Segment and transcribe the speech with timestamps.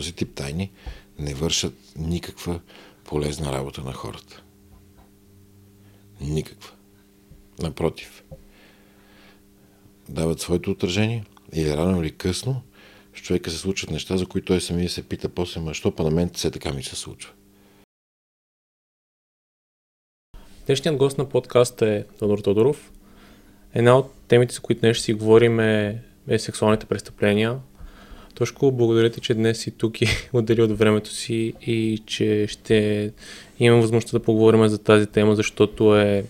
[0.00, 0.70] Този тип тайни
[1.18, 2.60] не вършат никаква
[3.04, 4.42] полезна работа на хората.
[6.20, 6.70] Никаква.
[7.58, 8.24] Напротив.
[10.08, 12.62] Дават своето отражение или рано или късно
[13.16, 16.02] с човека се случват неща, за които той самия се пита после, ма що па
[16.02, 17.32] на мен все така ми се случва.
[20.66, 22.92] Днешният гост на подкаста е Тодор Тодоров.
[23.74, 27.60] Една от темите, с които днес ще си говорим е, е сексуалните престъпления.
[28.40, 33.10] Тошко, благодаря ти, че днес си тук и отдели от времето си и че ще
[33.60, 36.24] имам възможността да поговорим за тази тема, защото е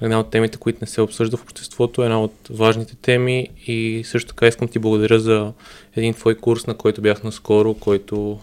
[0.00, 4.02] една от темите, които не се обсъжда в обществото, е една от важните теми и
[4.04, 5.52] също така искам ти благодаря за
[5.96, 8.38] един твой курс, на който бях наскоро, който,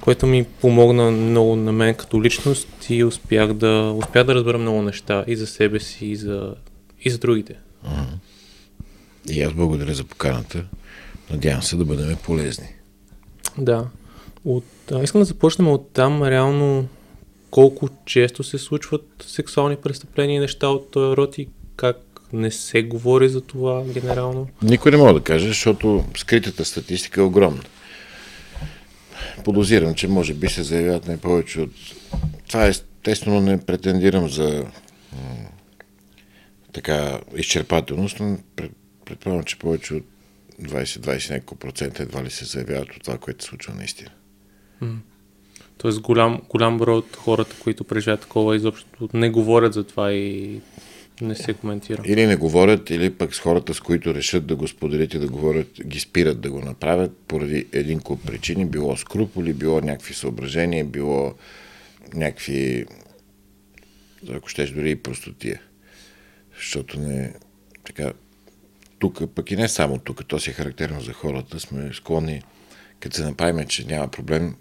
[0.00, 4.82] който ми помогна много на мен като личност и успях да, успях да разбера много
[4.82, 6.54] неща и за себе си, и за,
[7.04, 7.54] и за другите.
[9.30, 10.64] И аз благодаря за поканата.
[11.30, 12.68] Надявам се да бъдем полезни.
[13.58, 13.86] Да.
[14.44, 16.22] От, а, искам да започнем от там.
[16.22, 16.88] Реално
[17.50, 21.96] колко често се случват сексуални престъпления и неща от този род и как
[22.32, 24.48] не се говори за това генерално?
[24.62, 27.62] Никой не мога да каже, защото скритата статистика е огромна.
[29.44, 31.70] Подозирам, че може би се заявяват не повече от...
[32.48, 34.64] Това естествено не претендирам за
[36.72, 38.38] така изчерпателност, но
[39.04, 40.04] предполагам, че повече от
[40.62, 44.10] 20-20 няколко процента едва ли се заявяват от това, което се случва наистина.
[45.78, 50.60] Тоест голям, голям брой от хората, които преживяват такова, изобщо не говорят за това и
[51.20, 52.02] не се коментира.
[52.06, 55.28] Или не говорят, или пък с хората, с които решат да го споделят и да
[55.28, 58.66] говорят, ги спират да го направят поради един куп причини.
[58.66, 61.34] Било скруполи, било някакви съображения, било
[62.14, 62.86] някакви,
[64.32, 65.60] ако щеш, дори и простотия.
[66.56, 67.34] Защото не,
[67.84, 68.12] така,
[69.04, 72.42] тук, пък и не само тук, то си е характерно за хората, сме склонни,
[73.00, 74.54] като се направим, че няма проблем,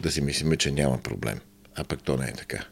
[0.00, 1.40] да си мислиме, че няма проблем.
[1.76, 2.64] А пък то не е така.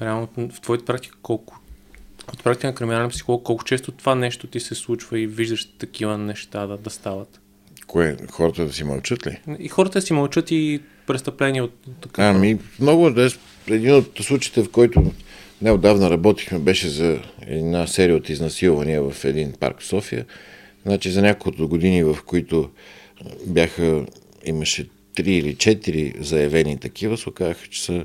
[0.00, 1.60] Реално в твоята практика колко
[2.32, 6.18] от практика на криминален психолог, колко често това нещо ти се случва и виждаш такива
[6.18, 7.40] неща да, да стават?
[7.86, 8.16] Кое?
[8.30, 9.40] Хората да си мълчат ли?
[9.58, 12.28] И хората си мълчат и престъпления от така.
[12.28, 13.30] Ами, много да
[13.68, 15.12] един от случаите, в който
[15.62, 20.26] неодавна работихме, беше за една серия от изнасилвания в един парк в София.
[20.86, 22.70] Значи за няколко години, в които
[23.46, 24.06] бяха,
[24.44, 28.04] имаше три или четири заявени такива, се оказаха, че са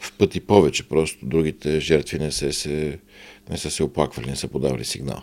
[0.00, 0.88] в пъти повече.
[0.88, 2.98] Просто другите жертви не, се, се,
[3.50, 5.22] не са се оплаквали, не са подавали сигнал.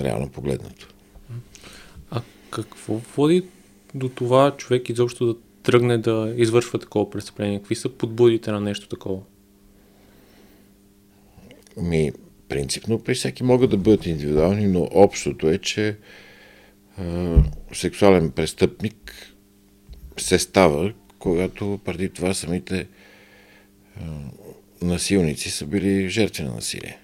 [0.00, 0.88] Реално погледнато.
[2.10, 3.44] А какво води
[3.94, 7.58] до това човек изобщо да тръгне да извършва такова престъпление?
[7.58, 9.20] Какви са подбудите на нещо такова?
[11.76, 12.12] Ми,
[12.48, 15.96] принципно при всеки могат да бъдат индивидуални, но общото е, че
[16.98, 17.36] а,
[17.72, 19.32] сексуален престъпник
[20.16, 22.86] се става, когато преди това самите
[24.00, 24.04] а,
[24.82, 26.98] насилници са били жертви на насилие.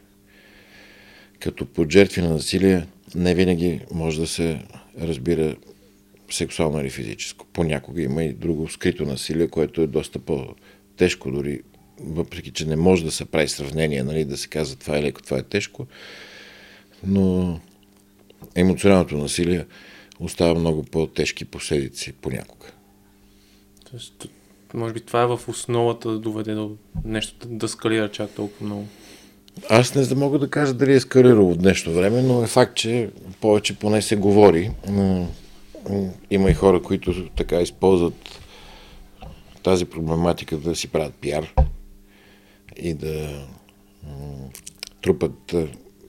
[1.38, 4.62] Като под жертви на насилие не винаги може да се
[5.00, 5.56] разбира
[6.30, 7.46] сексуално или физическо.
[7.52, 11.60] Понякога има и друго скрито насилие, което е доста по-тежко, дори
[12.04, 15.22] въпреки, че не може да се прави сравнение, нали, да се казва това е леко,
[15.22, 15.86] това е тежко,
[17.04, 17.60] но
[18.54, 19.66] емоционалното насилие
[20.20, 22.66] остава много по-тежки последици понякога.
[23.90, 24.28] Тоест,
[24.74, 28.86] може би това е в основата да доведе до нещо да, скалира чак толкова много.
[29.68, 33.10] Аз не мога да кажа дали е скалирало в днешно време, но е факт, че
[33.40, 34.70] повече поне се говори.
[36.30, 38.40] Има и хора, които така използват
[39.62, 41.54] тази проблематика да си правят пиар
[42.82, 43.46] и да
[45.02, 45.54] трупат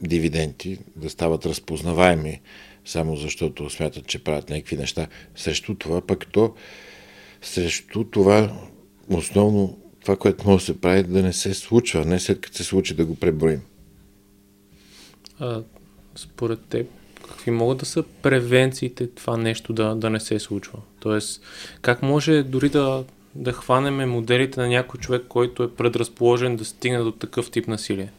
[0.02, 2.42] дивиденти, да стават разпознаваеми,
[2.86, 5.08] само защото смятат, че правят някакви неща.
[5.36, 6.56] Срещу това пък то,
[7.42, 8.54] срещу това
[9.10, 12.64] основно това, което може да се прави, да не се случва, не след като се
[12.64, 13.62] случи да го преброим.
[15.40, 15.64] А,
[16.16, 16.88] според теб,
[17.28, 20.80] какви могат да са превенциите това нещо да, да не се случва?
[21.00, 21.42] Тоест,
[21.82, 23.04] как може дори да,
[23.36, 28.12] да хванеме моделите на някой човек, който е предразположен да стигне до такъв тип насилие?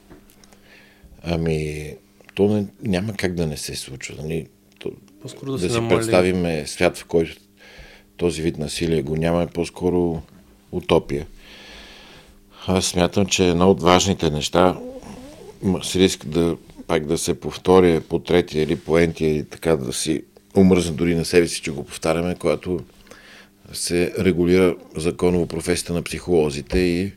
[1.23, 1.91] Ами,
[2.35, 4.23] то не, няма как да не се случва.
[4.23, 4.47] Нали?
[4.79, 4.91] То,
[5.23, 5.97] По-скоро да, да си намали.
[5.97, 7.37] представиме свят, в който
[8.17, 10.23] този вид насилие го няма, е по-скоро
[10.73, 11.27] утопия.
[12.67, 14.79] Аз смятам, че едно от важните неща,
[15.83, 16.57] с риск да
[16.87, 20.23] пак да се повторя по третия или по ентия и така да си
[20.57, 22.81] умръзна дори на себе си, че го повтаряме, когато
[23.73, 27.13] се регулира законово професията на психолозите и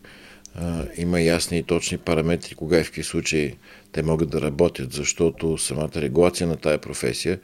[0.56, 3.56] а, има ясни и точни параметри, кога и в какви случаи
[3.92, 7.40] те могат да работят, защото самата регулация на тая професия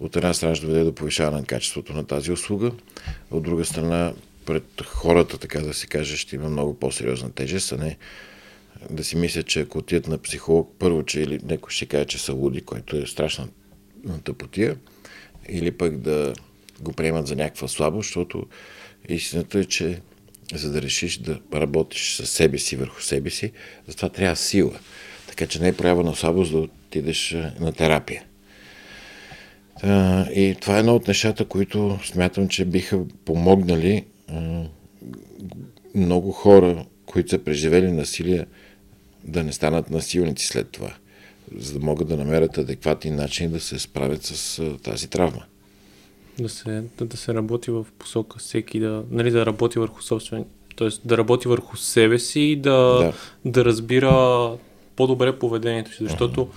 [0.00, 2.72] от една страна ще доведе до повишаване на качеството на тази услуга,
[3.30, 4.12] от друга страна
[4.46, 7.96] пред хората, така да се каже, ще има много по-сериозна тежест, а не
[8.90, 12.18] да си мислят, че ако отидат на психолог, първо, че или някой ще каже, че
[12.18, 13.48] са луди, което е страшна
[14.24, 14.76] тъпотия,
[15.48, 16.34] или пък да
[16.80, 18.46] го приемат за някаква слабост, защото
[19.08, 20.00] истината е, че
[20.54, 23.52] за да решиш да работиш със себе си, върху себе си,
[23.86, 24.78] затова трябва сила.
[25.26, 28.24] Така че не е проява на слабост да отидеш на терапия.
[30.34, 34.04] И това е едно от нещата, които смятам, че биха помогнали
[35.94, 38.46] много хора, които са преживели насилие,
[39.24, 40.94] да не станат насилници след това,
[41.56, 45.44] за да могат да намерят адекватни начини да се справят с тази травма.
[46.38, 50.44] Да се, да, да се работи в посока всеки, да, нали, да работи върху собствен,
[50.76, 50.88] т.е.
[51.04, 53.12] да работи върху себе си и да, да.
[53.44, 54.50] да разбира
[54.96, 56.48] по-добре поведението си, защото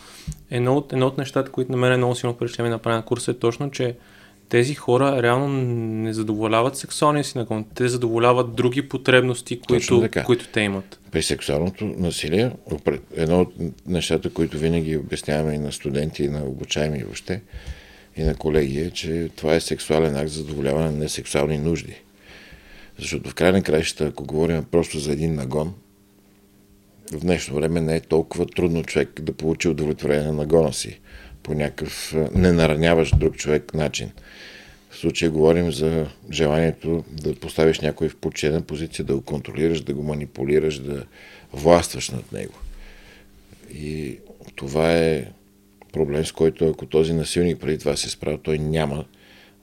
[0.52, 3.32] едно от, едно от нещата, които на мен е много силно впечатление направи на курса
[3.32, 3.96] е точно, че
[4.50, 5.48] тези хора реално
[6.04, 11.00] не задоволяват сексуалния си наклон, те задоволяват други потребности, които, които те имат.
[11.12, 12.52] При сексуалното насилие,
[13.16, 13.54] едно от
[13.88, 17.42] нещата, които винаги обясняваме и на студенти, и на обучаеми въобще,
[18.18, 21.96] и на колеги е, че това е сексуален акт за задоволяване на несексуални нужди.
[23.00, 25.74] Защото в край на краищата, ако говорим просто за един нагон,
[27.12, 31.00] в днешно време не е толкова трудно човек да получи удовлетворение на нагона си
[31.44, 34.12] по някакъв ненараняващ друг човек начин.
[34.90, 39.94] В случая говорим за желанието да поставиш някой в подчинена позиция, да го контролираш, да
[39.94, 41.06] го манипулираш, да
[41.54, 42.54] властваш над него.
[43.74, 44.18] И
[44.56, 45.26] това е
[45.92, 49.06] проблем, с който ако този насилник преди това се справя, той няма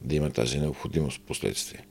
[0.01, 1.87] да има тази необходимост в последствие.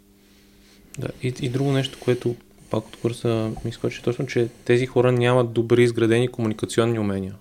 [1.00, 2.36] Да, и, и друго нещо, което
[2.70, 7.36] пак от курса ми изкочи точно, че тези хора нямат добри изградени комуникационни умения.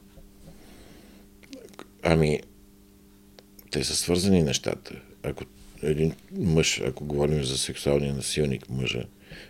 [2.02, 2.41] Ами,
[3.70, 4.94] те са свързани нещата.
[5.23, 5.44] Ако
[5.82, 9.05] един мъж, ако говорим за сексуалния насилник мъжа,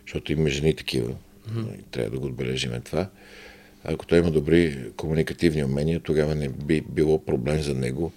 [0.07, 1.13] защото има жени такива,
[1.49, 1.85] mm-hmm.
[1.91, 3.09] трябва да го отбележим това,
[3.85, 8.13] ако той има добри комуникативни умения, тогава не би било проблем за него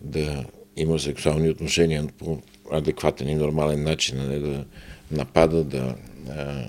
[0.00, 0.44] да
[0.76, 2.42] има сексуални отношения по
[2.72, 4.64] адекватен и нормален начин, а не да
[5.10, 5.94] напада, да
[6.30, 6.64] а,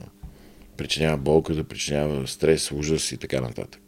[0.77, 3.81] причинява болка, да причинява стрес, ужас и така нататък.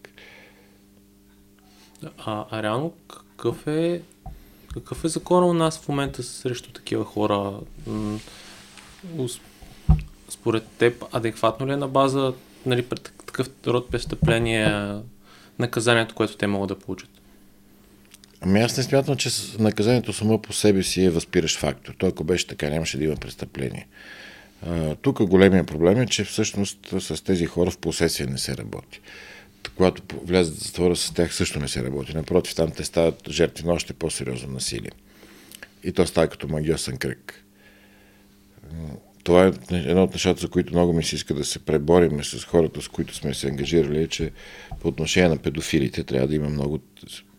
[2.17, 4.01] А, а реално какъв е,
[4.73, 7.59] какъв е закон у нас в момента срещу такива хора?
[10.29, 12.33] Според теб адекватно ли е на база
[12.65, 12.83] нали,
[13.33, 14.94] такъв род престъпление
[15.59, 17.09] наказанието, което те могат да получат?
[18.41, 21.94] Ами аз не смятам, че наказанието само по себе си е възпиращ фактор.
[21.97, 23.88] Той ако беше така, нямаше да има престъпление.
[25.01, 29.01] тук големия проблем е, че всъщност с тези хора в последствие не се работи.
[29.75, 32.15] Когато влязат в затвора, с тях също не се работи.
[32.15, 34.91] Напротив, там те стават жертви на още по-сериозно насилие.
[35.83, 37.44] И то става като магиосен кръг
[39.23, 42.43] това е едно от нещата, за които много ми се иска да се пребориме с
[42.43, 44.31] хората, с които сме се ангажирали, е, че
[44.81, 46.79] по отношение на педофилите трябва да има много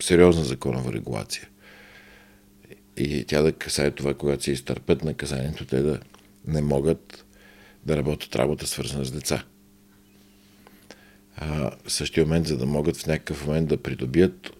[0.01, 1.47] сериозна законова регулация.
[2.97, 5.99] И тя да касае това, когато се изтърпят наказанието, те да
[6.47, 7.25] не могат
[7.85, 9.43] да работят работа, свързана с деца.
[11.37, 14.51] А, в същия момент, за да могат в някакъв момент да придобият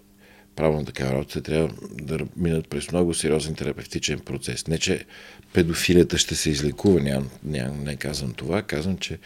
[0.56, 4.68] право на такава работа, трябва да минат през много сериозен терапевтичен процес.
[4.68, 5.06] Не, че
[5.54, 9.20] педофилията ще се излекува, ням, ням, не казвам това, казвам, че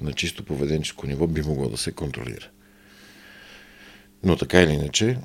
[0.00, 2.48] на чисто поведенческо ниво би могло да се контролира.
[4.24, 5.18] Но така или иначе,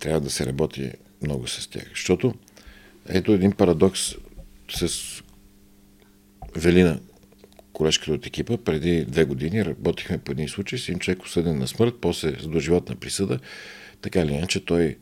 [0.00, 1.88] трябва да се работи много с тях.
[1.90, 2.34] Защото
[3.08, 4.14] ето един парадокс
[4.70, 4.88] с
[6.56, 6.98] Велина,
[7.78, 11.68] колежката от екипа, преди две години работихме по един случай с един човек осъден на
[11.68, 13.38] смърт, после с доживотна присъда.
[14.02, 14.96] Така или иначе той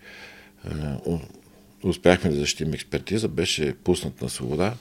[1.83, 4.75] успяхме да защитим експертиза, беше пуснат на свобода,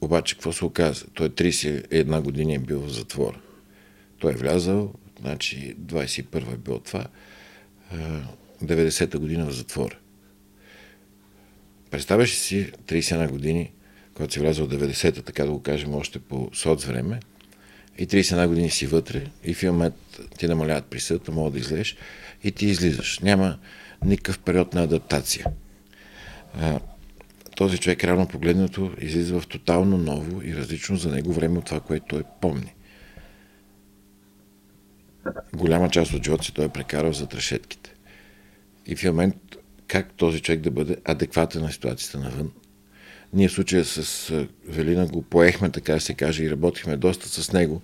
[0.00, 1.06] обаче какво се оказа?
[1.14, 3.40] Той 31 години е бил в затвора.
[4.18, 7.06] Той е влязал, значи 21 е бил това,
[8.64, 9.98] 90-та година в затвора.
[11.90, 13.72] Представяш си 31 години,
[14.16, 17.20] когато си влязъл в 90-та, така да го кажем, още по соц време,
[17.98, 19.94] и 31 години си вътре, и в момент
[20.38, 21.96] ти намаляват присъдата, мога да излезеш,
[22.44, 23.18] и ти излизаш.
[23.18, 23.58] Няма
[24.04, 25.46] никакъв период на адаптация
[26.60, 26.80] а,
[27.56, 31.80] този човек рано погледнато излиза в тотално ново и различно за него време от това,
[31.80, 32.74] което той помни.
[35.54, 37.94] Голяма част от живота си той е прекарал за решетките.
[38.86, 39.36] И в момент
[39.88, 42.52] как този човек да бъде адекватен на ситуацията навън.
[43.32, 44.32] Ние в случая с
[44.68, 47.82] Велина го поехме, така се каже, и работихме доста с него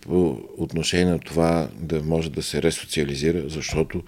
[0.00, 4.02] по отношение на това да може да се ресоциализира, защото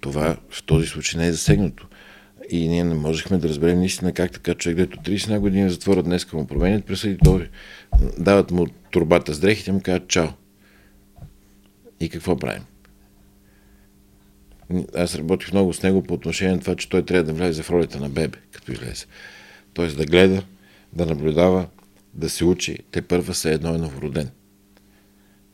[0.00, 1.86] това в този случай не е засегнато
[2.50, 6.32] И ние не можехме да разберем наистина как така човек, дето 30 години затвора днес
[6.32, 7.48] му променят присъди, той
[8.18, 10.28] дават му турбата с дрехите му казват чао.
[12.00, 12.62] И какво правим?
[14.96, 17.70] Аз работих много с него по отношение на това, че той трябва да влезе в
[17.70, 19.06] ролята на бебе, като излезе.
[19.74, 20.42] Тоест да гледа,
[20.92, 21.66] да наблюдава,
[22.14, 22.78] да се учи.
[22.90, 24.30] Те първа са едно е новороден.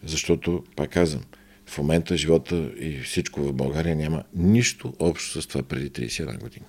[0.04, 1.22] Защото, пак казвам,
[1.66, 6.66] в момента живота и всичко в България няма нищо общо с това преди 31 години.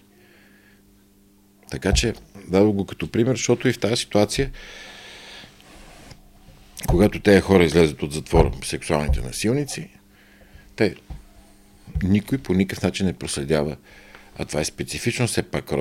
[1.72, 2.14] Така че
[2.48, 4.52] дадох го като пример, защото и в тази ситуация,
[6.88, 9.90] когато тези хора излезат от затвора, сексуалните насилници,
[10.76, 10.96] те
[12.04, 13.78] никой по никакъв начин не проследява,
[14.42, 15.72] а това е специфично все пак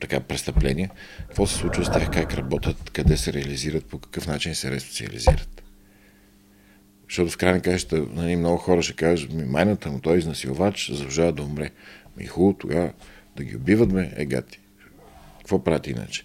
[0.00, 4.54] така престъпление, какво се случва с тях, как работят, къде се реализират, по какъв начин
[4.54, 5.62] се ресоциализират.
[7.08, 10.90] Защото в крайна каща нали, много хора ще кажат, ми майната му, той е изнасилвач,
[10.90, 11.70] заслужава да умре.
[12.16, 12.92] Ми хубаво тогава
[13.36, 14.60] да ги убиват ме, е гати.
[15.38, 16.24] Какво прати иначе?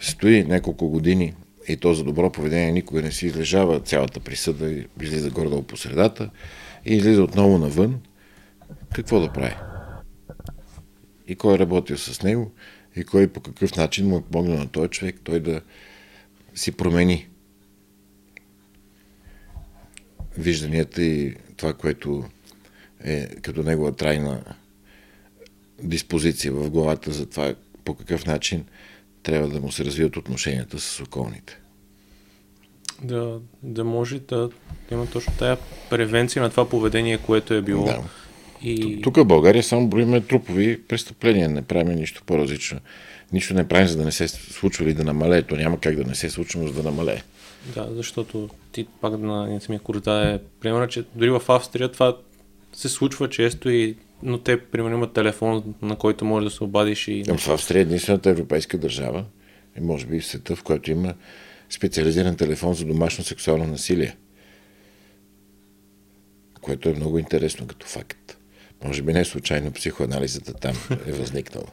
[0.00, 1.34] Стои няколко години
[1.68, 6.30] и то за добро поведение никога не си излежава цялата присъда излиза горе-долу по средата
[6.86, 8.00] и излиза отново навън.
[8.94, 9.54] Какво да прави?
[11.28, 12.52] И кой е работил с него
[12.96, 15.60] и кой по какъв начин му е помогнал на този човек той да
[16.54, 17.28] си промени
[20.38, 22.24] вижданията и това, което
[23.04, 24.44] е като негова трайна
[25.82, 27.54] диспозиция в главата за това
[27.84, 28.64] по какъв начин
[29.22, 31.60] трябва да му се развият отношенията с околните.
[33.02, 34.50] Да, да може да
[34.90, 35.56] има точно тая
[35.90, 37.84] превенция на това поведение, което е било.
[37.84, 38.02] Да.
[38.64, 39.00] И...
[39.02, 42.80] Тук в България само броиме трупови престъпления, не правим нищо по-различно.
[43.32, 45.42] Нищо не правим, за да не се случва или да намалее.
[45.42, 47.22] То няма как да не се случва, но за да намалее.
[47.74, 52.16] Да, защото ти пак на самия курс да е примерно, че дори в Австрия това
[52.72, 57.08] се случва често и но те, примерно, имат телефон, на който може да се обадиш
[57.08, 57.24] и...
[57.38, 59.24] В Австрия е единствената европейска държава,
[59.78, 61.14] и може би в света, в който има
[61.70, 64.16] специализиран телефон за домашно сексуално насилие.
[66.60, 68.23] Което е много интересно като факт.
[68.84, 70.74] Може би не случайно психоанализата там
[71.06, 71.66] е възникнала.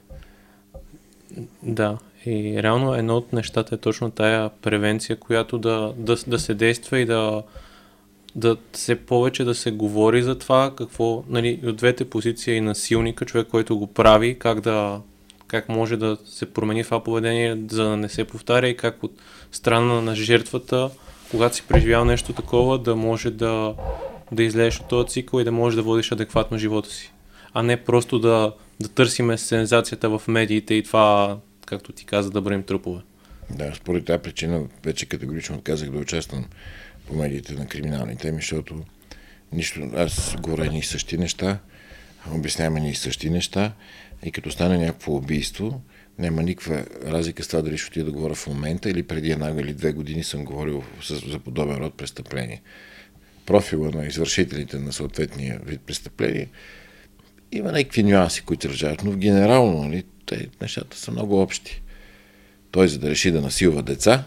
[1.63, 6.53] Да, и реално едно от нещата е точно тая превенция, която да, да, да се
[6.53, 7.43] действа и да,
[8.35, 13.25] да се повече да се говори за това, какво, нали, от двете позиции и насилника,
[13.25, 15.01] човек, който го прави, как да,
[15.47, 19.13] как може да се промени това поведение, за да не се повтаря и как от
[19.51, 20.89] страна на жертвата,
[21.31, 23.73] когато си преживял нещо такова, да може да,
[24.31, 27.11] да излезеш от този цикъл и да можеш да водиш адекватно живота си.
[27.53, 32.41] А не просто да, да търсиме сензацията в медиите и това както ти каза, да
[32.41, 33.01] броим трупове.
[33.49, 36.45] Да, според тази причина вече категорично отказах да участвам
[37.07, 38.83] по медиите на криминални теми, защото
[39.51, 41.59] нищо, аз говоря едни и същи неща,
[42.31, 43.73] обяснявам едни и същи неща
[44.23, 45.81] и като стане някакво убийство,
[46.19, 49.49] няма никаква разлика с това дали ще отида да говоря в момента или преди една
[49.49, 50.83] или две години съм говорил
[51.27, 52.61] за подобен род престъпление.
[53.45, 56.47] Профила на извършителите на съответния вид престъпление
[57.51, 61.81] има някакви нюанси, които разжават, но в генерално нали, те, нещата са много общи.
[62.71, 64.23] Той, за да реши да насилва деца,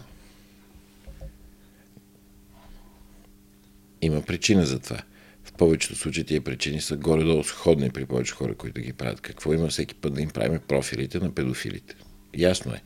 [4.01, 4.97] има причина за това.
[5.43, 9.21] В повечето случаи тия причини са горе-долу сходни при повече хора, които ги правят.
[9.21, 11.95] Какво има всеки път да им правим профилите на педофилите?
[12.37, 12.81] Ясно е.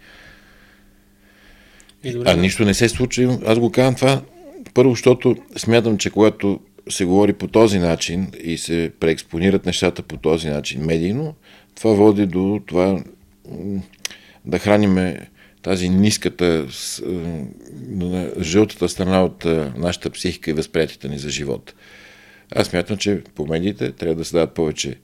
[2.25, 3.39] А нищо не се случва.
[3.45, 4.21] Аз го казвам това
[4.73, 10.17] първо, защото смятам, че когато се говори по този начин и се преекспонират нещата по
[10.17, 11.35] този начин медийно,
[11.75, 13.03] това води до това
[14.45, 15.27] да храниме
[15.61, 16.67] тази ниската,
[18.41, 19.45] жълтата страна от
[19.77, 21.73] нашата психика и възприятията ни за живот.
[22.55, 24.95] Аз мятам, че по медиите трябва да се дадат повече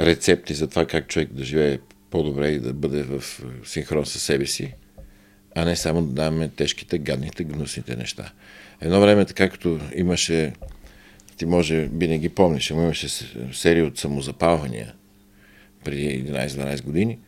[0.00, 1.78] рецепти за това как човек да живее
[2.10, 4.74] по-добре и да бъде в синхрон със себе си,
[5.54, 8.32] а не само да даваме тежките, гадните, гнусните неща.
[8.80, 10.52] Едно време, така като имаше,
[11.36, 13.08] ти може би не ги помниш, имаше
[13.52, 14.94] серия от самозапалвания
[15.84, 17.18] преди 11-12 години.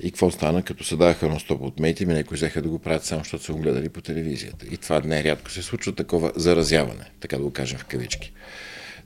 [0.00, 2.78] И какво стана, като се даваха на стоп от мейти, ми някои взеха да го
[2.78, 4.66] правят само, защото са го гледали по телевизията.
[4.70, 8.32] И това не рядко се случва такова заразяване, така да го кажем в кавички.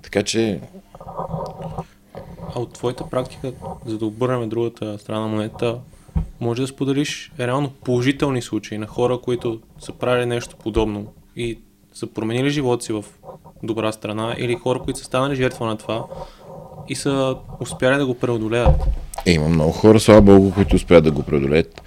[0.03, 0.61] Така че...
[2.55, 3.53] А от твоята практика,
[3.87, 5.79] за да обърнем другата страна на монета,
[6.41, 11.59] може да споделиш реално положителни случаи на хора, които са правили нещо подобно и
[11.93, 13.05] са променили живота си в
[13.63, 16.05] добра страна или хора, които са станали жертва на това
[16.89, 18.71] и са успяли да го преодолеят.
[19.27, 21.83] Е, има много хора, слава Богу, които успяват да го преодолеят.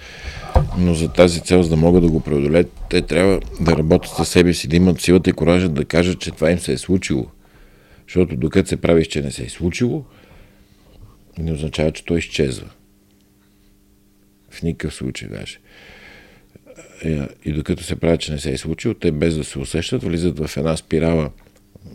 [0.77, 4.29] Но за тази цел, за да могат да го преодолеят, те трябва да работят със
[4.29, 7.25] себе си, да имат силата и коража да кажат, че това им се е случило.
[8.07, 10.03] Защото докато се правиш, че не се е случило,
[11.37, 12.67] не означава, че той изчезва.
[14.55, 15.59] В никакъв случай даже.
[17.03, 20.03] Е, и докато се правят, че не се е случило, те без да се усещат,
[20.03, 21.29] влизат в една спирала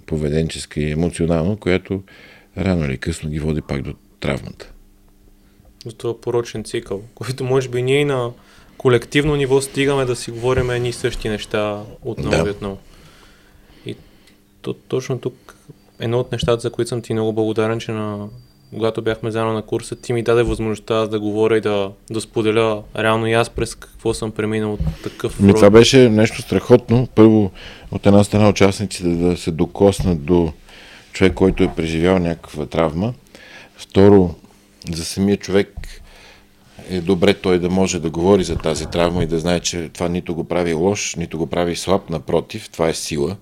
[0.06, 2.02] поведенческа и емоционална, която
[2.58, 4.72] рано или късно ги води пак до травмата.
[5.86, 8.30] За това порочен цикъл, който може би ние на
[8.78, 12.48] колективно ниво стигаме да си говорим едни и същи неща отново да.
[12.48, 12.78] и отново.
[13.86, 13.96] И
[14.62, 15.56] то, точно тук
[16.00, 18.28] едно от нещата, за които съм ти много благодарен, че на,
[18.74, 22.82] когато бяхме заедно на курса, ти ми даде възможността да говоря и да, да споделя
[22.98, 27.08] реално и аз през какво съм преминал от такъв ми, Това беше нещо страхотно.
[27.14, 27.50] Първо,
[27.90, 30.52] от една страна участниците да се докоснат до
[31.12, 33.14] човек, който е преживял някаква травма.
[33.76, 34.34] Второ,
[34.90, 35.68] за самия човек
[36.90, 40.08] е добре той да може да говори за тази травма и да знае, че това
[40.08, 43.36] нито го прави лош, нито го прави слаб, напротив, това е сила.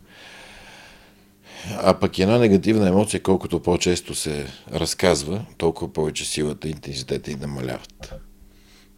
[1.76, 7.36] А пък една негативна емоция, колкото по-често се разказва, толкова повече силата и интензитета и
[7.36, 8.14] намаляват.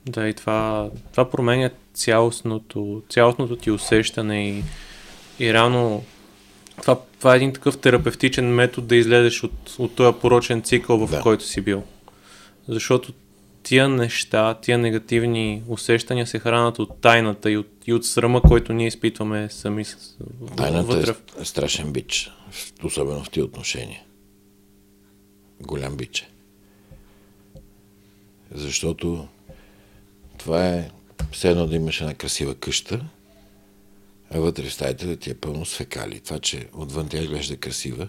[0.07, 4.65] Да, и това, това променя цялостното, цялостното ти усещане и,
[5.45, 6.05] и реално
[6.81, 11.11] това, това е един такъв терапевтичен метод да излезеш от, от този порочен цикъл, в
[11.11, 11.21] да.
[11.21, 11.83] който си бил.
[12.69, 13.13] Защото
[13.63, 18.73] тия неща, тия негативни усещания се хранат от тайната и от, и от срама, който
[18.73, 19.85] ние изпитваме сами
[20.57, 21.15] Тайната вътре.
[21.41, 22.31] е страшен бич,
[22.85, 24.03] особено в тия отношения.
[25.61, 26.29] Голям бич е.
[28.55, 29.29] Защото
[30.39, 30.91] това е
[31.33, 33.05] все едно да имаш една красива къща,
[34.31, 36.21] а вътре в стаята да ти е пълно с фекали.
[36.21, 38.09] Това, че отвън тя изглежда красива,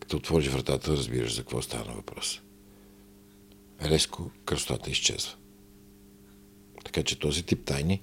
[0.00, 2.40] като отвориш вратата, разбираш за какво стана въпрос
[3.84, 5.32] резко красотата изчезва.
[6.84, 8.00] Така че този тип тайни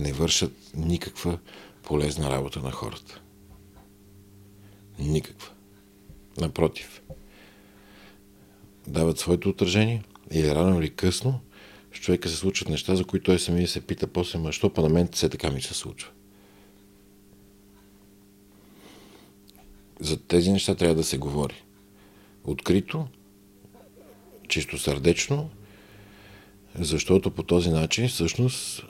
[0.00, 1.38] не вършат никаква
[1.82, 3.20] полезна работа на хората.
[4.98, 5.50] Никаква.
[6.40, 7.02] Напротив.
[8.86, 11.40] Дават своето отражение или рано или късно
[11.94, 14.82] с човека се случват неща, за които той самия се пита после, ма що па
[14.82, 16.10] на мен все така ми се случва.
[20.00, 21.62] За тези неща трябва да се говори.
[22.44, 23.08] Открито
[24.48, 25.50] чисто сърдечно,
[26.74, 28.84] защото по този начин всъщност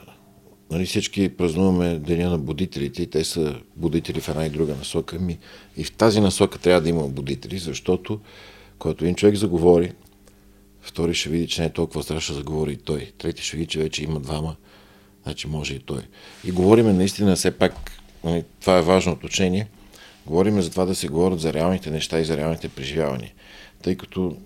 [0.71, 5.19] нали, всички празнуваме Деня на будителите и те са будители в една и друга насока.
[5.19, 5.37] Ми,
[5.77, 8.19] и в тази насока трябва да има будители, защото
[8.79, 9.91] когато един човек заговори,
[10.81, 13.11] втори ще види, че не е толкова страшно да заговори и той.
[13.17, 14.55] Трети ще види, че вече има двама,
[15.23, 16.01] значи може и той.
[16.45, 19.67] И говориме наистина все пак, нали, това е важно уточнение,
[20.25, 23.31] говориме за това да се говорят за реалните неща и за реалните преживявания.
[23.83, 24.37] Тъй като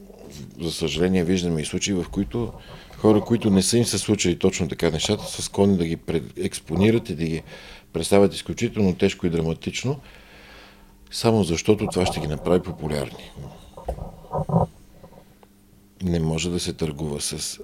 [0.61, 2.53] за съжаление, виждаме и случаи, в които
[2.97, 5.97] хора, които не са им се случили точно така нещата, са склонни да ги
[6.38, 7.43] експонират и да ги
[7.93, 9.99] представят изключително тежко и драматично,
[11.12, 13.31] само защото това ще ги направи популярни.
[16.03, 17.60] Не може да се търгува с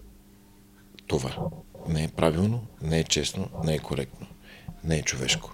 [1.07, 1.35] това.
[1.87, 4.27] Не е правилно, не е честно, не е коректно,
[4.83, 5.51] не е човешко.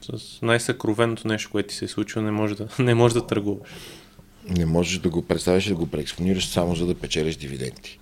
[0.00, 3.70] С най-съкровеното нещо, което ти се е случило, не може да, не може да търгуваш
[4.48, 7.98] не можеш да го представиш и да го преекспонираш само за да печелиш дивиденти.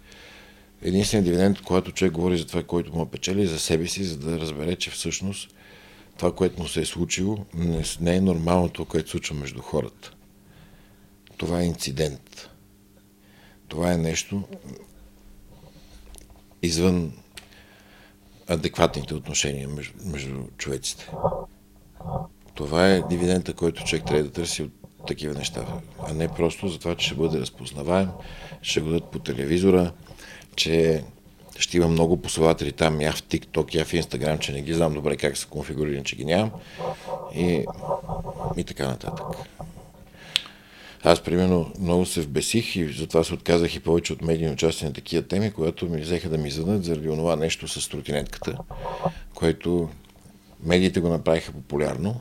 [0.82, 4.40] Единственият дивиденд, когато човек говори за това, който му печели, за себе си, за да
[4.40, 5.54] разбере, че всъщност
[6.16, 10.12] това, което му се е случило, не, не е нормалното, което случва между хората.
[11.36, 12.50] Това е инцидент.
[13.68, 14.42] Това е нещо
[16.62, 17.12] извън
[18.48, 21.10] адекватните отношения между, между човеците.
[22.54, 24.72] Това е дивидента, който човек трябва да търси от
[25.06, 25.66] такива неща,
[26.08, 28.08] а не просто за това, че ще бъде разпознаваем,
[28.62, 29.92] ще го дадат по телевизора,
[30.56, 31.04] че
[31.58, 34.94] ще има много последователи там, я в TikTok, я в Instagram, че не ги знам
[34.94, 36.50] добре как са конфигурирани, че ги нямам.
[37.34, 37.64] И,
[38.56, 39.26] и така нататък.
[41.02, 44.94] Аз, примерно, много се вбесих и затова се отказах и повече от медийни участия на
[44.94, 48.58] такива теми, когато ми взеха да ми зададат заради онова нещо с тротинетката,
[49.34, 49.88] което
[50.62, 52.20] медиите го направиха популярно.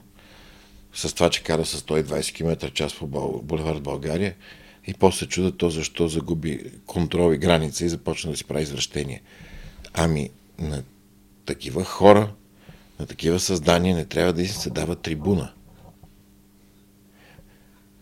[0.93, 3.07] С това, че кара с 120 км час по
[3.43, 4.35] булевард България
[4.87, 9.21] и после чуда то защо загуби контрол и граница и започна да си прави извращение.
[9.93, 10.83] Ами на
[11.45, 12.33] такива хора,
[12.99, 15.53] на такива създания не трябва да се дава трибуна.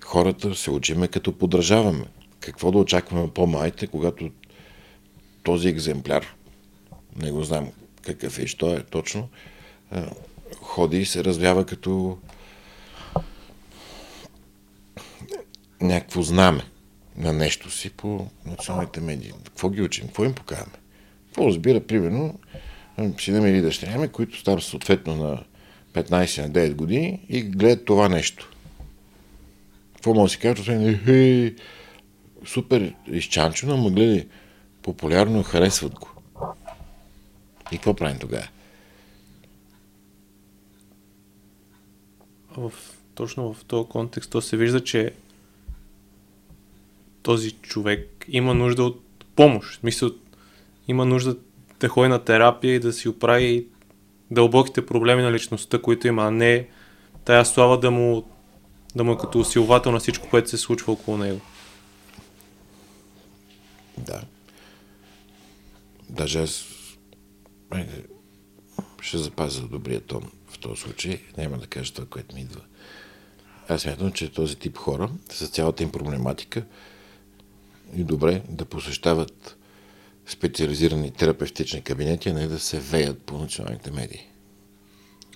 [0.04, 2.06] Хората се учиме като подражаваме.
[2.40, 4.30] Какво да очакваме по-малите, когато
[5.44, 6.36] този екземпляр,
[7.16, 9.30] не го знам какъв е и що е точно,
[10.62, 12.18] ходи и се развява като
[15.82, 16.64] някакво знаме
[17.18, 19.32] на нещо си по националните медии.
[19.44, 20.08] Какво ги учим?
[20.08, 20.74] Какво им покаваме?
[21.26, 22.40] Какво разбира, примерно,
[23.20, 25.44] сина или дъщеря ми, които стават съответно на
[25.94, 28.52] 15 на 9 години и гледат това нещо.
[29.94, 30.68] Какво може да си кажат?
[31.08, 31.54] Е,
[32.46, 34.28] супер изчанчено, ама гледай,
[34.82, 36.10] популярно харесват го.
[37.72, 38.48] И какво правим тогава?
[42.58, 42.74] В,
[43.16, 45.14] точно в този контекст то се вижда, че
[47.28, 49.84] този човек има нужда от помощ.
[49.84, 50.12] Мисля,
[50.88, 51.38] има нужда
[51.80, 53.68] да ходи на терапия и да си оправи
[54.32, 56.68] дълбоките проблеми на личността, които има, а не
[57.26, 58.30] тая слава да му,
[58.96, 61.42] да му е като усилвател на всичко, което се случва около него.
[63.98, 64.22] Да.
[66.10, 66.66] Даже аз
[69.02, 71.22] ще запазя добрия тон в този случай.
[71.38, 72.62] Няма да кажа това, което ми идва.
[73.70, 76.66] Аз смятам, че този тип хора с цялата им проблематика
[77.96, 79.58] и добре да посещават
[80.26, 84.28] специализирани терапевтични кабинети, а не да се веят по националните медии.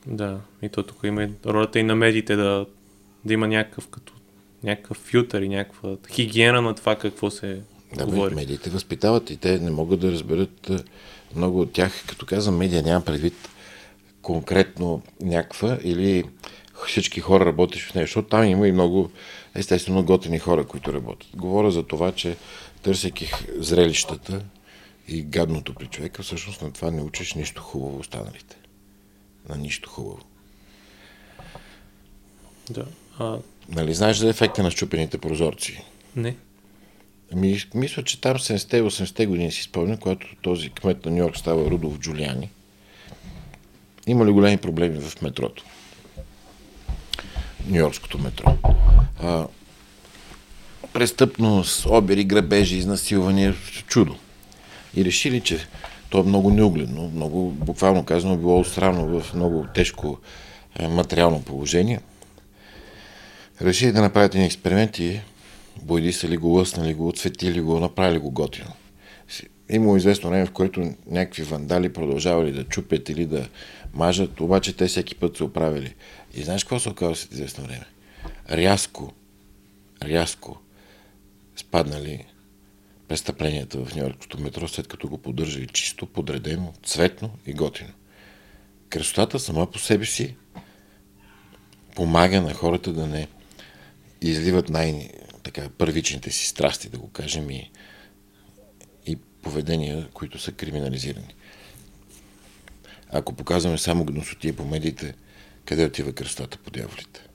[0.08, 2.66] Да, и то тук има ролята и на медиите да,
[3.26, 4.14] да има някакъв като
[4.64, 7.62] някакъв филтър и някаква хигиена на това какво се
[7.96, 8.36] да, говори.
[8.36, 10.72] медиите възпитават и те не могат да разберат
[11.36, 12.04] много от тях.
[12.08, 13.34] Като казвам медия, няма предвид
[14.22, 16.24] конкретно някаква или
[16.88, 19.12] всички хора работиш в нея, защото там има и много
[19.56, 21.30] естествено готини хора, които работят.
[21.36, 22.38] Говоря за това, че
[22.82, 24.42] търсейки зрелищата
[25.08, 28.56] и гадното при човека, всъщност на това не учиш нищо хубаво останалите.
[29.50, 30.22] На нищо хубаво.
[32.70, 32.86] Да.
[33.20, 33.38] А...
[33.70, 35.84] Нали знаеш за ефекта на щупените прозорци?
[36.16, 36.36] Не.
[37.34, 41.70] Ами, мисля, че там 70-80 години си спомня, когато този кмет на Нью Йорк става
[41.70, 42.50] Рудолф Джулиани.
[44.08, 45.64] Има ли големи проблеми в метрото?
[47.68, 48.58] Нью-Йоркското метро.
[49.24, 49.48] А,
[50.94, 53.56] престъпност, обери, грабежи, изнасилвания,
[53.88, 54.16] чудо.
[54.96, 55.68] И решили, че
[56.10, 60.18] то е много неугледно, много, буквално казано, било отстранно в много тежко
[60.80, 62.00] е, материално положение.
[63.62, 65.22] Решили да направят един експеримент и
[65.82, 68.72] бойди са ли го, лъснали го, отсветили го, направили го готино.
[69.70, 73.48] Имало известно време, в което някакви вандали продължавали да чупят или да
[73.94, 75.94] мажат, обаче те всеки път се оправили.
[76.34, 77.86] И знаеш какво се оказва след известно време?
[78.50, 79.14] Рязко,
[80.04, 80.62] рязко
[81.56, 82.26] спаднали
[83.08, 87.94] престъпленията в Нью-Йоркското метро, след като го поддържали чисто, подредено, цветно и готино.
[88.90, 90.36] Красотата сама по себе си
[91.96, 93.28] помага на хората да не
[94.22, 95.10] изливат най-
[95.44, 97.72] така, първичните си страсти, да го кажем, и,
[99.08, 101.36] и поведения, които са криминализирани.
[103.10, 105.14] Ако показваме само гносотия по медиите,
[105.66, 107.28] къде отива кръстата по дяволите?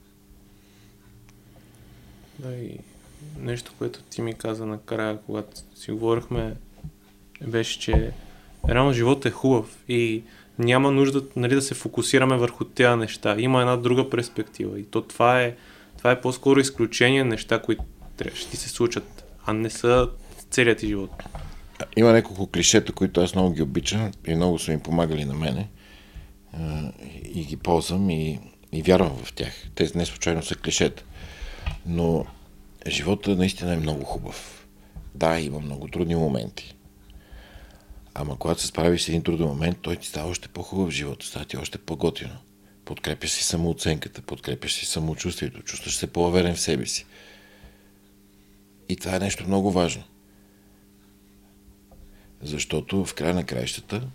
[2.39, 2.79] Да, и
[3.39, 6.55] нещо, което ти ми каза накрая, когато си говорихме,
[7.47, 8.11] беше, че
[8.69, 10.23] реално животът е хубав и
[10.59, 13.35] няма нужда нали, да се фокусираме върху тези неща.
[13.39, 15.55] Има една друга перспектива и то това е,
[15.97, 17.83] това е по-скоро изключение неща, които
[18.33, 20.09] ще ти се случат, а не са
[20.49, 21.23] целият ти живот.
[21.97, 25.69] Има няколко клишета, които аз много ги обичам и много са ми помагали на мене
[27.23, 28.39] и ги ползвам и,
[28.71, 29.53] и вярвам в тях.
[29.75, 31.03] Те не случайно са клишета.
[31.85, 32.25] Но
[32.87, 34.67] живота наистина е много хубав.
[35.15, 36.75] Да, има много трудни моменти.
[38.13, 41.25] Ама когато се справиш с един труден момент, той ти става още по-хубав в живота,
[41.25, 42.37] става ти още по-готино.
[42.85, 47.05] Подкрепяш си самооценката, подкрепяш си самочувствието, чувстваш се по-уверен в себе си.
[48.89, 50.03] И това е нещо много важно.
[52.41, 54.07] Защото в края на краищата,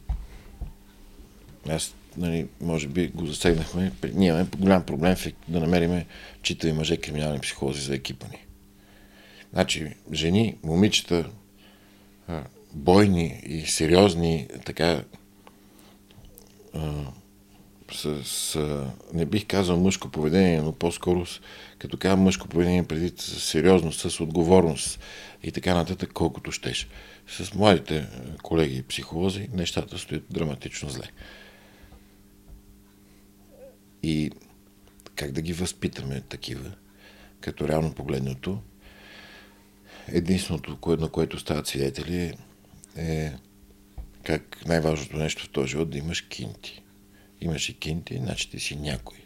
[1.69, 5.17] аз, нали, може би го засегнахме, ние имаме голям проблем
[5.49, 6.07] да намериме
[6.43, 8.39] читави мъже криминални психолози за екипа ни.
[9.53, 11.25] Значи, жени, момичета,
[12.73, 15.05] бойни и сериозни, така,
[17.93, 21.27] с, с, не бих казал мъжко поведение, но по-скоро
[21.79, 25.01] като казвам мъжко поведение преди с сериозност, с отговорност
[25.43, 26.89] и така нататък, колкото щеш.
[27.29, 28.07] С младите
[28.43, 31.05] колеги и психолози нещата стоят драматично зле.
[34.03, 34.31] И
[35.15, 36.73] как да ги възпитаме такива,
[37.41, 38.63] като реално погледнато,
[40.09, 42.35] единственото, на което стават свидетели
[42.97, 43.33] е
[44.23, 46.83] как най-важното нещо в този живот да имаш кинти.
[47.41, 49.19] Имаш и кинти, значи ти си някой.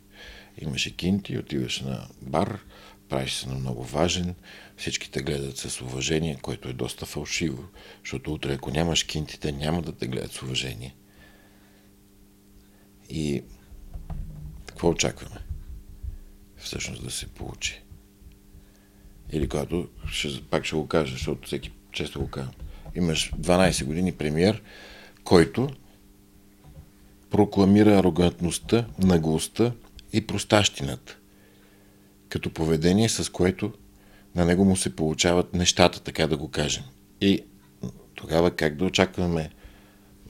[0.58, 2.60] Имаш и кинти, отиваш на бар,
[3.08, 4.34] правиш се на много важен,
[4.76, 7.64] всички те гледат с уважение, което е доста фалшиво,
[8.04, 10.94] защото утре, ако нямаш кинти, те няма да те гледат с уважение.
[13.08, 13.42] И
[14.76, 15.40] какво очакваме?
[16.56, 17.82] Всъщност да се получи.
[19.32, 22.54] Или когато, ще, пак ще го кажа, защото всеки често го казвам,
[22.94, 24.62] имаш 12 години премиер,
[25.24, 25.68] който
[27.30, 29.72] прокламира арогантността, наглостта
[30.12, 31.16] и простащината
[32.28, 33.72] като поведение, с което
[34.34, 36.84] на него му се получават нещата, така да го кажем.
[37.20, 37.44] И
[38.14, 39.50] тогава как да очакваме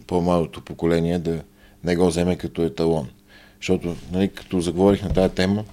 [0.06, 1.42] по-малото поколение да
[1.85, 3.11] не го вземе като еталон.
[3.61, 5.64] Защото, нали, като заговорих на тази тема,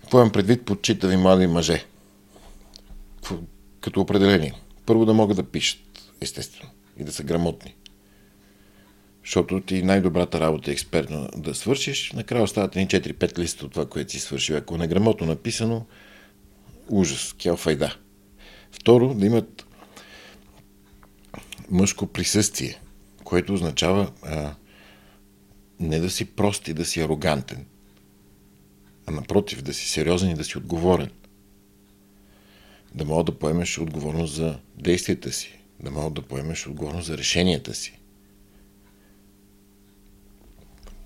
[0.00, 1.84] какво имам предвид под читави млади мъже?
[3.80, 4.54] Като определение.
[4.86, 7.74] Първо да могат да пишат, естествено, и да са грамотни.
[9.24, 13.86] Защото ти най-добрата работа е експертно да свършиш, накрая остават ни 4-5 листа от това,
[13.86, 14.56] което си свършил.
[14.56, 15.86] Ако е неграмотно написано,
[16.88, 17.96] ужас, кял файда.
[18.72, 19.66] Второ, да имат
[21.70, 22.80] мъжко присъствие,
[23.24, 24.54] което означава а,
[25.80, 27.66] не да си прост и да си арогантен,
[29.06, 31.10] а напротив, да си сериозен и да си отговорен.
[32.94, 37.74] Да мога да поемеш отговорност за действията си, да мога да поемеш отговорност за решенията
[37.74, 37.98] си.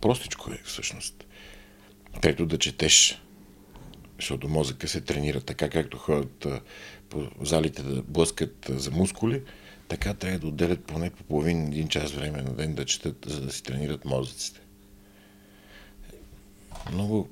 [0.01, 1.27] Простичко е всъщност.
[2.23, 3.23] Трето да четеш,
[4.17, 6.47] защото мозъка се тренира така, както ходят
[7.09, 9.43] по залите да блъскат за мускули,
[9.89, 13.41] така трябва да отделят поне по половин един час време на ден да четат, за
[13.41, 14.64] да си тренират мозъците.
[16.93, 17.29] Много...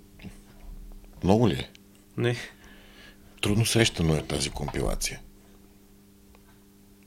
[1.25, 1.71] Много ли е?
[2.17, 2.37] Не.
[3.41, 5.21] Трудно срещано е тази компилация.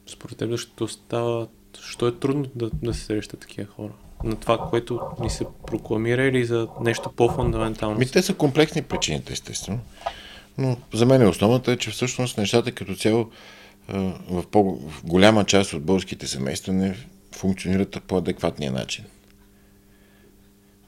[0.08, 1.48] Според теб, защо става...
[1.78, 3.92] Защо е трудно да, да се срещат такива хора?
[4.24, 7.98] На това, което ни се прокламира или за нещо по-фундаментално?
[7.98, 9.80] Ми, те са комплексни причините, естествено.
[10.58, 13.32] Но за мен е основната е, че всъщност нещата като цяло
[14.30, 16.98] в по-голяма част от българските семейства не
[17.36, 19.06] функционират по адекватния начин.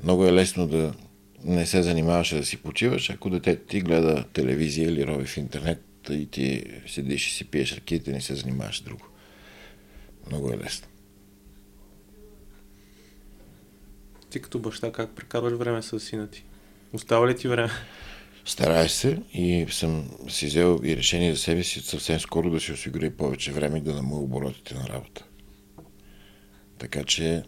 [0.04, 0.94] Много е лесно да
[1.48, 5.84] не се занимаваш да си почиваш, ако детето ти гледа телевизия или рови в интернет
[6.10, 9.08] и ти седиш и си пиеш ръките, не се занимаваш друго.
[10.28, 10.88] Много е лесно.
[14.30, 16.44] Ти като баща как прекарваш време с сина ти?
[16.94, 17.70] Остава ли ти време?
[18.46, 22.72] Старая се и съм си взел и решение за себе си съвсем скоро да си
[22.72, 25.26] осигури повече време и да намаля оборотите на работа.
[26.78, 27.44] Така че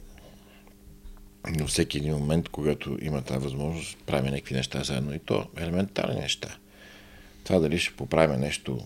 [1.58, 6.20] но всеки един момент, когато има тази възможност, правим някакви неща заедно и то елементарни
[6.20, 6.58] неща.
[7.44, 8.80] Това дали ще поправим нещо,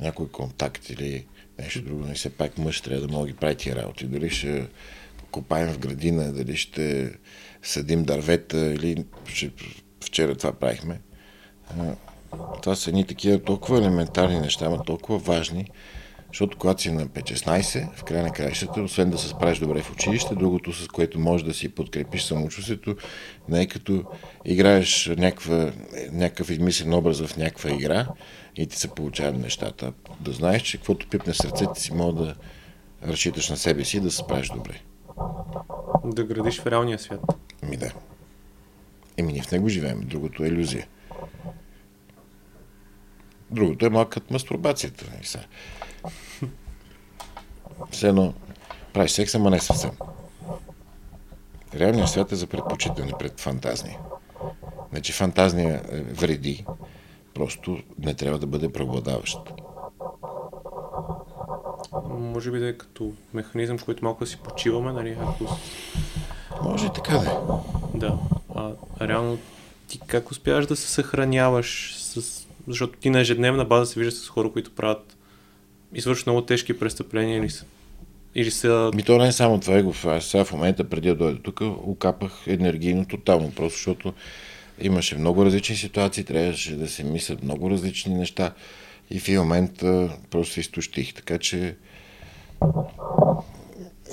[0.00, 1.26] някой контакт или
[1.58, 4.06] нещо друго, не все пак мъж трябва да мога да прави тия работи.
[4.06, 4.66] Дали ще
[5.30, 7.12] копаем в градина, дали ще
[7.62, 9.50] съдим дървета или ще...
[10.04, 11.00] вчера това правихме.
[12.62, 15.70] Това са едни такива толкова елементарни неща, но толкова важни,
[16.32, 19.92] защото когато си на 5-16, в края на краищата, освен да се справиш добре в
[19.92, 22.96] училище, другото с което можеш да си подкрепиш самочувствието,
[23.48, 24.04] не е като
[24.44, 25.72] играеш някаква,
[26.12, 28.06] някакъв измислен образ в някаква игра
[28.56, 29.92] и ти се получават нещата.
[30.20, 32.34] Да знаеш, че каквото пипне сърцето си, мога да
[33.06, 34.80] разчиташ на себе си и да се справиш добре.
[36.04, 37.20] Да градиш в реалния свят.
[37.62, 37.92] Ми да.
[39.16, 40.86] Еми ние в него живеем, другото е иллюзия.
[43.50, 45.04] Другото е малко като мастурбацията.
[47.90, 48.34] Все едно
[48.92, 49.90] правиш секс, ама не съвсем.
[51.74, 53.98] Реалният свят е за предпочитане пред фантазния.
[54.90, 56.64] Значи фантазния е вреди,
[57.34, 59.38] просто не трябва да бъде преобладаващ.
[62.08, 65.16] Може би да е като механизъм, който малко да си почиваме, нали?
[65.20, 65.56] Ако...
[66.62, 67.34] Може и така да е.
[67.98, 68.18] Да.
[68.54, 69.38] А, а реално
[69.88, 72.46] ти как успяваш да се съхраняваш с...
[72.68, 75.11] Защото ти на ежедневна база се виждаш с хора, които правят
[75.94, 77.64] извършват много тежки престъпления или са
[78.34, 78.90] или са...
[78.94, 79.94] Ми то не е само това, го.
[80.04, 84.14] Аз сега в момента, преди да дойда тук, окапах енергийно тотално, просто защото
[84.80, 88.52] имаше много различни ситуации, трябваше да се мислят много различни неща
[89.10, 89.84] и в един момент
[90.30, 91.14] просто изтощих.
[91.14, 91.76] Така че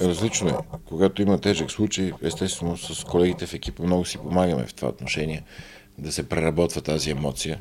[0.02, 0.54] различно е.
[0.86, 5.44] Когато има тежък случай, естествено с колегите в екипа много си помагаме в това отношение
[5.98, 7.60] да се преработва тази емоция.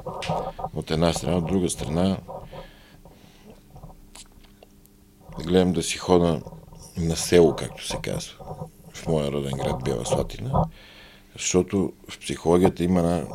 [0.75, 2.17] От една страна, от друга страна,
[5.45, 6.41] гледам да си хода
[6.97, 8.35] на село, както се казва,
[8.95, 10.65] в моя роден град Бела Слатина,
[11.33, 13.27] защото в психологията има една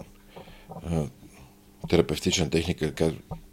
[1.90, 2.94] терапевтична техника,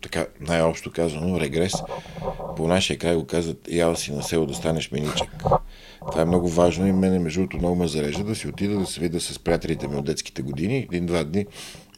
[0.03, 1.73] така най-общо казано, регрес.
[2.57, 5.45] По нашия край го казват, яла си на село да станеш миничък.
[6.11, 8.87] Това е много важно и мене, между другото, много ме зарежда да си отида да
[8.87, 11.47] се видя с приятелите ми от детските години, един-два дни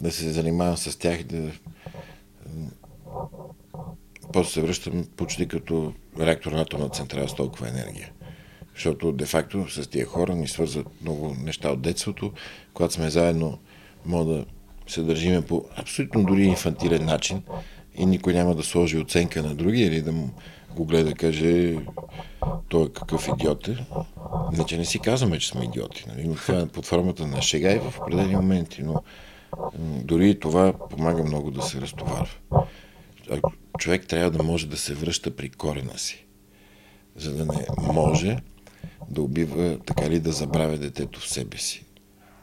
[0.00, 1.50] да се занимавам с тях и да
[4.32, 8.10] после се връщам почти като реактор на атомна централа с толкова енергия.
[8.74, 12.32] Защото де-факто с тия хора ни свързват много неща от детството,
[12.74, 13.58] когато сме заедно,
[14.06, 14.44] мога да
[14.86, 17.42] се държиме по абсолютно дори инфантилен начин
[17.94, 20.12] и никой няма да сложи оценка на други или да
[20.76, 21.76] го гледа да каже
[22.68, 23.86] той е какъв идиот е.
[24.52, 26.28] Не, че не си казваме, че сме идиоти, нали?
[26.28, 29.02] но това е под формата на шега и в определени моменти, но
[29.78, 32.28] дори и това помага много да се разтоварва
[33.78, 36.24] човек трябва да може да се връща при корена си.
[37.16, 38.36] За да не може
[39.10, 41.84] да убива, така ли да забравя детето в себе си.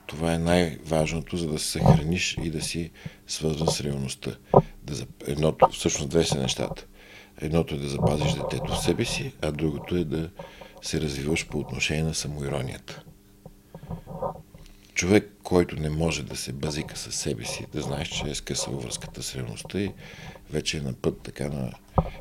[0.08, 2.92] Това е най-важното, за да се съхраниш и да си
[3.28, 4.36] свързан с реалността.
[4.84, 6.86] Да, едното, всъщност две са нещата.
[7.42, 10.30] Едното е да запазиш детето в себе си, а другото е да
[10.82, 13.04] се развиваш по отношение на самоиронията.
[14.94, 18.80] Човек, който не може да се базика със себе си, да знаеш, че е скъсал
[18.80, 19.92] връзката с реалността и
[20.52, 21.72] вече е на път така на,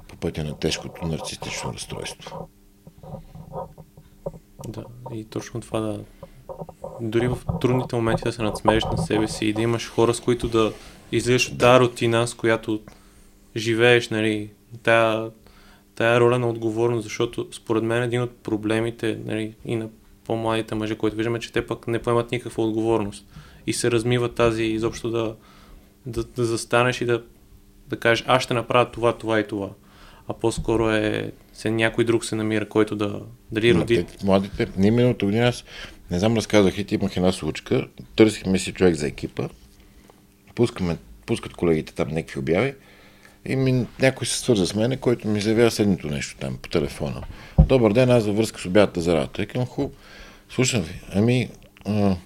[0.08, 2.48] по пътя на тежкото нарцистично разстройство.
[4.68, 6.04] Да, и точно това да
[7.00, 10.20] дори в трудните моменти да се надсмееш на себе си и да имаш хора, с
[10.20, 10.72] които да
[11.12, 12.80] излизаш от тази рутина, с която
[13.56, 14.50] живееш, нали,
[14.82, 15.30] тая,
[15.94, 19.88] тая роля на отговорност, защото според мен един от проблемите нали, и на
[20.24, 23.26] по-младите мъже, които виждаме, че те пък не поемат никаква отговорност
[23.66, 25.36] и се размива тази изобщо да,
[26.06, 27.22] да, да застанеш и да,
[27.88, 29.68] да кажеш аз ще направя това, това и това.
[30.28, 33.20] А по-скоро е се някой друг се намира, който да
[33.52, 34.06] дали роди.
[34.24, 35.64] Младите, ние миналата година аз
[36.10, 39.48] не знам, разказах и ти, имах една случка, търсихме си човек за екипа,
[40.54, 40.96] пускаме,
[41.26, 42.74] пускат колегите там някакви обяви
[43.44, 47.22] и ми, някой се свърза с мене, който ми заявява следното нещо там по телефона.
[47.66, 49.42] Добър ден, аз във връзка с обядата за работа.
[49.42, 49.94] Викам, хубаво,
[50.48, 51.00] слушам ви.
[51.12, 51.50] Ами,
[51.86, 52.16] а,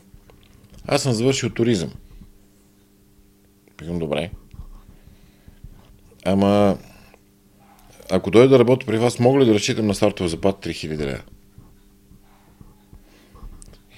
[0.87, 1.93] аз съм завършил туризъм.
[3.81, 4.31] Викам, добре.
[6.25, 6.79] Ама,
[8.11, 11.23] ако дойда да работя при вас, мога ли да разчитам на стартова заплата 3000 лева?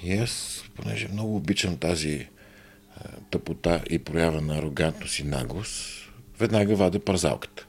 [0.03, 2.27] И аз, понеже много обичам тази
[2.97, 6.09] а, тъпота и проява на арогантност и наглост,
[6.39, 7.65] веднага вадя парзалката.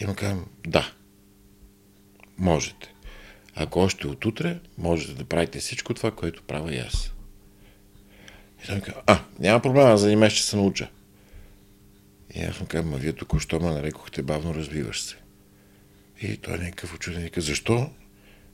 [0.00, 0.92] И му казвам, да,
[2.38, 2.94] можете.
[3.54, 7.12] Ако още от утре, можете да правите всичко това, което правя и аз.
[8.64, 10.88] И той ми казва, а, няма проблема, за един ще се науча.
[12.34, 15.16] И аз му казвам, ма вие току-що ме нарекохте бавно развиваш се.
[16.22, 17.22] И той е някакъв очуден.
[17.22, 17.90] Вика, защо?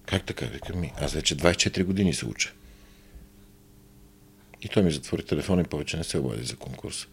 [0.06, 0.46] Как така?
[0.46, 2.52] Вика ми, аз вече 24 години се уча.
[4.62, 7.06] И той ми затвори телефона и повече не се обади за конкурс.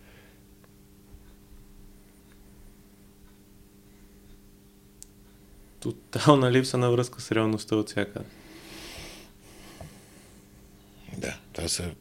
[5.79, 8.23] Тотална липса на връзка с реалността от всяка.
[11.17, 11.91] Да, това са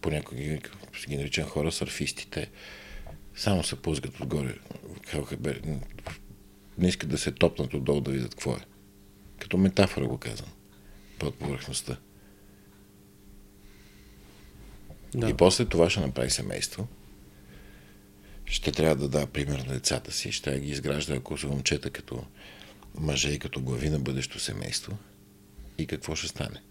[0.00, 0.60] понякога ги,
[1.08, 2.50] ги наричам хора сърфистите.
[3.36, 4.54] Само се пускат отгоре.
[6.78, 8.60] Не искат да се топнат отдолу да видят какво е.
[9.40, 10.50] Като метафора го казвам.
[11.18, 11.96] Под повърхността.
[15.14, 15.30] Да.
[15.30, 16.88] И после това ще направи семейство.
[18.46, 20.32] Ще трябва да дава пример на децата си.
[20.32, 22.24] Ще ги изгражда, ако са момчета, като
[22.98, 24.98] мъже и като глави на бъдещо семейство.
[25.78, 26.62] И какво ще стане?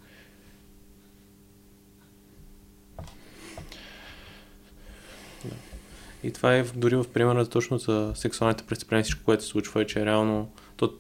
[6.26, 9.86] И това е дори в примера точно за сексуалните престъпления, всичко, което се случва, е,
[9.86, 10.94] че реално то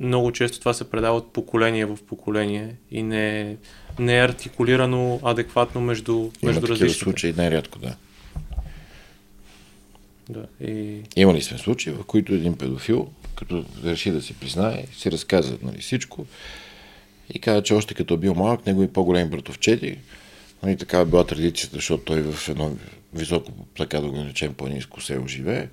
[0.00, 3.56] много често това се предава от поколение в поколение и не,
[3.98, 7.04] не е артикулирано адекватно между, между различните.
[7.04, 7.96] случаи, най-рядко, да.
[10.28, 11.02] Да, и...
[11.16, 15.78] Имали сме случаи, в които един педофил, като реши да си признае, си разказа нали,
[15.78, 16.26] всичко
[17.34, 19.98] и каза, че още като бил малък, негови по-големи братовчети,
[20.62, 22.76] нали, такава била традицията, защото той в едно
[23.14, 25.68] високо, така да го наречем, по-низко село живее,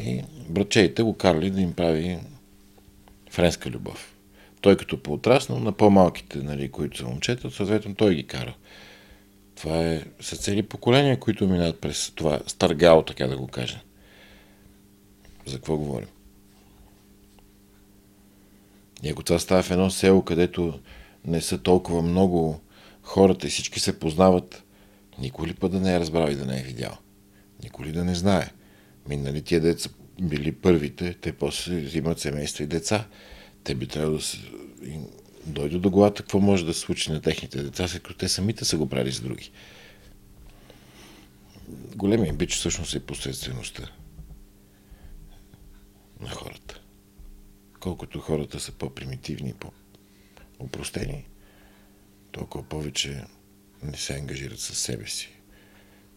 [0.00, 2.18] и братчеите го карали да им прави
[3.30, 4.14] френска любов.
[4.60, 8.54] Той като поотраснал на по-малките, нали, които са момчета, съответно той ги кара.
[9.54, 13.80] Това е са цели поколения, които минават през това старгало, така да го кажа.
[15.46, 16.08] За какво говорим?
[19.02, 20.80] И ако това става в едно село, където
[21.24, 22.60] не са толкова много
[23.02, 24.64] хората и всички се познават,
[25.18, 26.98] никой ли път да не е разбрал и да не е видял?
[27.62, 28.50] Никой ли да не знае?
[29.08, 29.90] Минали тия деца
[30.22, 33.06] били първите, те после взимат семейства и деца.
[33.64, 34.38] Те би трябвало да се
[35.46, 38.64] дойдат до главата какво може да се случи на техните деца, след като те самите
[38.64, 39.50] са го правили с други.
[41.96, 43.92] Големия бич всъщност е посредствеността
[46.20, 46.80] на хората.
[47.80, 51.26] Колкото хората са по-примитивни, по-опростени,
[52.32, 53.24] толкова повече
[53.82, 55.28] не се ангажират със себе си.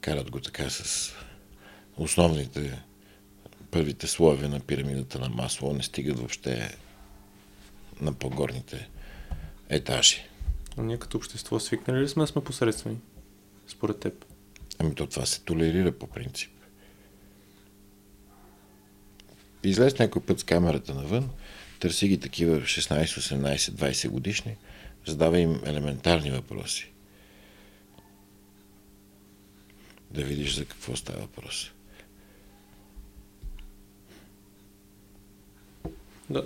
[0.02, 1.14] Карат го така с
[1.98, 2.82] основните
[3.72, 6.78] първите слоеве на пирамидата на масло, не стигат въобще
[8.02, 8.90] на по-горните
[9.70, 10.24] етажи.
[10.78, 12.98] А ние като общество свикнали ли сме сме посредствени?
[13.68, 14.26] Според теб?
[14.80, 16.52] Ами то това се толерира по принцип.
[19.64, 21.30] Излез някой път с камерата навън,
[21.80, 24.56] търси ги такива 16, 18, 20 годишни,
[25.08, 26.91] задава им елементарни въпроси.
[30.14, 31.72] Да видиш за какво става въпрос.
[36.30, 36.44] Да,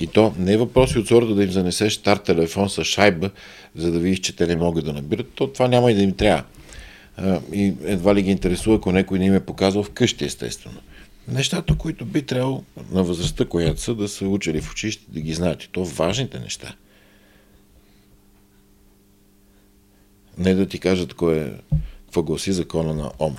[0.00, 3.30] И то не е въпрос от сорта да им занесеш стар телефон с шайба,
[3.76, 5.32] за да видиш, че те не могат да набират.
[5.34, 6.44] То това няма и да им трябва.
[7.52, 10.80] И едва ли ги интересува, ако някой не им е показал вкъщи, естествено.
[11.28, 15.34] Нещата, които би трябвало на възрастта, която са, да са учили в училище, да ги
[15.34, 15.62] знаят.
[15.62, 16.74] И то важните неща.
[20.38, 21.52] Не да ти кажат кое,
[22.08, 23.36] какво гласи закона на ОМ.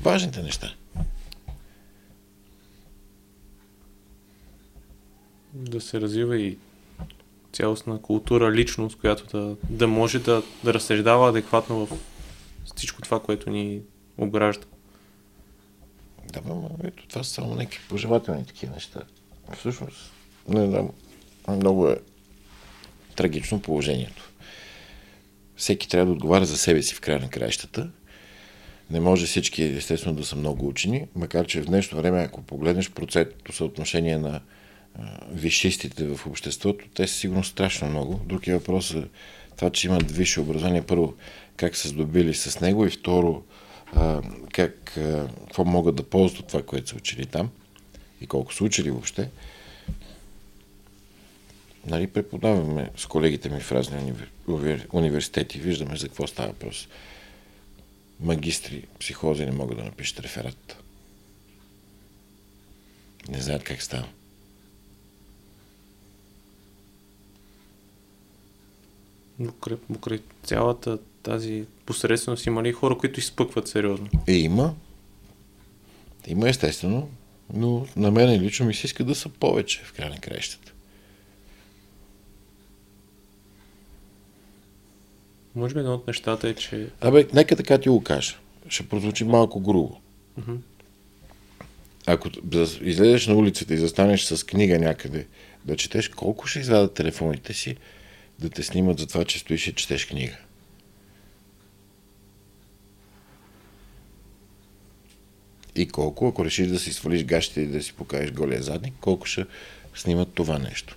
[0.00, 0.74] Важните неща.
[5.52, 6.58] Да се развива и
[7.52, 11.98] цялостна култура, личност, която да, да може да, да разсъждава адекватно в
[12.76, 13.80] всичко това, което ни
[14.18, 14.66] обгражда.
[16.32, 19.02] Да, но ето това са само някакви пожелателни такива неща.
[19.58, 20.12] Всъщност,
[20.48, 20.90] не знам,
[21.48, 21.96] много е
[23.16, 24.30] трагично положението.
[25.56, 27.90] Всеки трябва да отговаря за себе си в края на краищата.
[28.90, 32.90] Не може всички, естествено, да са много учени, макар че в днешно време, ако погледнеш
[32.90, 34.40] процентното съотношение на
[35.30, 38.20] висшистите в обществото, те са сигурно страшно много.
[38.26, 39.04] Друг е въпрос е
[39.56, 40.82] това, че имат висше образование.
[40.82, 41.14] Първо,
[41.56, 43.42] как са здобили с него и второ,
[44.52, 44.92] как,
[45.44, 47.50] какво могат да ползват от това, което са учили там
[48.20, 49.30] и колко са учили въобще.
[51.86, 54.12] Нали, преподаваме с колегите ми в разни
[54.92, 56.88] университети, виждаме за какво става въпрос.
[58.20, 60.76] Магистри, психози не могат да напишат реферат.
[63.28, 64.08] Не знаят как става.
[69.46, 74.08] Покрай, покрай цялата тази посредственост има ли хора, които изпъкват сериозно?
[74.26, 74.74] Е, има.
[76.26, 77.08] Има естествено,
[77.54, 80.73] но на мен лично ми се иска да са повече в край на краищата.
[85.54, 86.88] Може би едно от нещата е, че...
[87.00, 88.36] Абе, нека така ти го кажа.
[88.68, 90.00] Ще прозвучи малко грубо.
[90.40, 90.58] Uh-huh.
[92.06, 92.28] Ако
[92.82, 95.26] излезеш на улицата и застанеш с книга някъде
[95.64, 97.76] да четеш, колко ще извадат телефоните си
[98.38, 100.36] да те снимат за това, че стоиш и четеш книга?
[105.76, 109.26] И колко, ако решиш да си свалиш гащите и да си покажеш голия задник, колко
[109.26, 109.46] ще
[109.94, 110.96] снимат това нещо?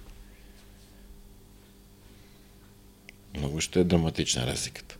[3.37, 4.97] Много ще е драматична разликата.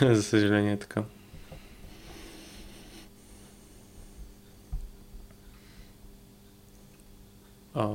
[0.14, 1.02] За съжаление е така.
[7.74, 7.88] А,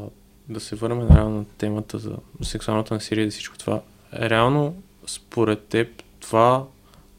[0.49, 3.81] да се върнем реално на темата за сексуалната насилие и всичко това.
[4.13, 6.65] Реално, според теб, това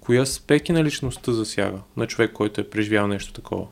[0.01, 3.67] кои аспекти на личността засяга на човек, който е преживял нещо такова?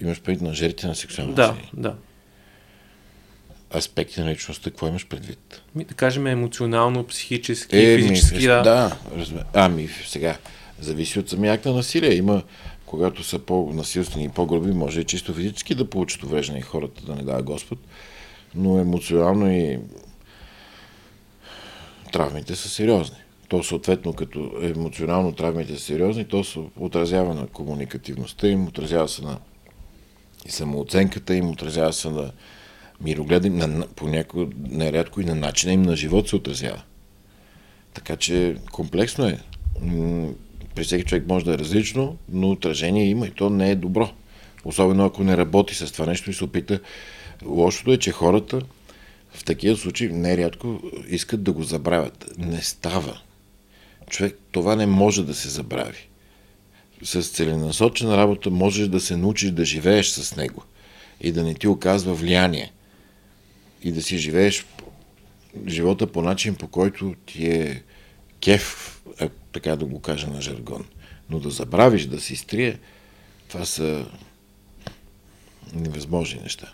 [0.00, 1.70] Имаш предвид на жертвите на сексуална Да, насилие?
[1.74, 1.96] да.
[3.76, 5.62] Аспекти на личността, какво имаш предвид?
[5.74, 8.62] Ми, да кажем емоционално, психически, Е, физически, ми, да.
[8.62, 9.44] Да, разбира.
[9.52, 10.36] Ами, сега,
[10.80, 12.14] зависи от самия акт на насилие.
[12.14, 12.42] Има,
[12.86, 17.14] когато са по-насилствени и по-груби, може и чисто физически да получат увреждане и хората, да
[17.14, 17.78] не дава Господ,
[18.54, 19.78] но емоционално и
[22.12, 23.16] травмите са сериозни.
[23.48, 29.22] То съответно, като емоционално травмите са сериозни, то се отразява на комуникативността им, отразява се
[29.22, 29.38] на
[30.46, 32.32] и самооценката им, отразява се на
[33.04, 36.82] мирогледа им, на, понякога нерядко и на начина им на живот се отразява.
[37.94, 39.38] Така че комплексно е.
[40.74, 44.10] При всеки човек може да е различно, но отражение има и то не е добро.
[44.64, 46.80] Особено ако не работи с това нещо и се опита.
[47.44, 48.62] Лошото е, че хората
[49.32, 52.34] в такива случаи нерядко искат да го забравят.
[52.38, 53.20] Не става.
[54.10, 56.08] Човек, това не може да се забрави.
[57.02, 60.62] С целенасочена работа можеш да се научиш да живееш с него
[61.20, 62.72] и да не ти оказва влияние
[63.84, 64.66] и да си живееш
[65.66, 67.82] живота по начин, по който ти е
[68.40, 70.84] кеф, ако така да го кажа на жаргон.
[71.30, 72.78] Но да забравиш, да си стрие,
[73.48, 74.06] това са
[75.74, 76.72] невъзможни неща.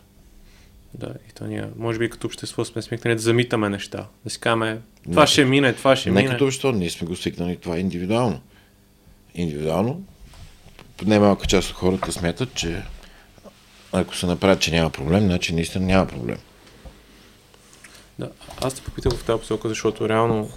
[0.94, 4.06] Да, и то ние, може би като общество сме смикнали да замитаме неща.
[4.24, 6.32] Да си казваме, това ще мине, това ще Не мине.
[6.32, 8.40] като защо, ние сме го свикнали това е индивидуално.
[9.34, 10.02] Индивидуално,
[11.06, 12.82] немалка част от хората смятат, че
[13.92, 16.38] ако се направят, че няма проблем, значи наистина няма проблем.
[18.20, 18.28] Да,
[18.62, 20.50] аз те попитах в тази посока, защото реално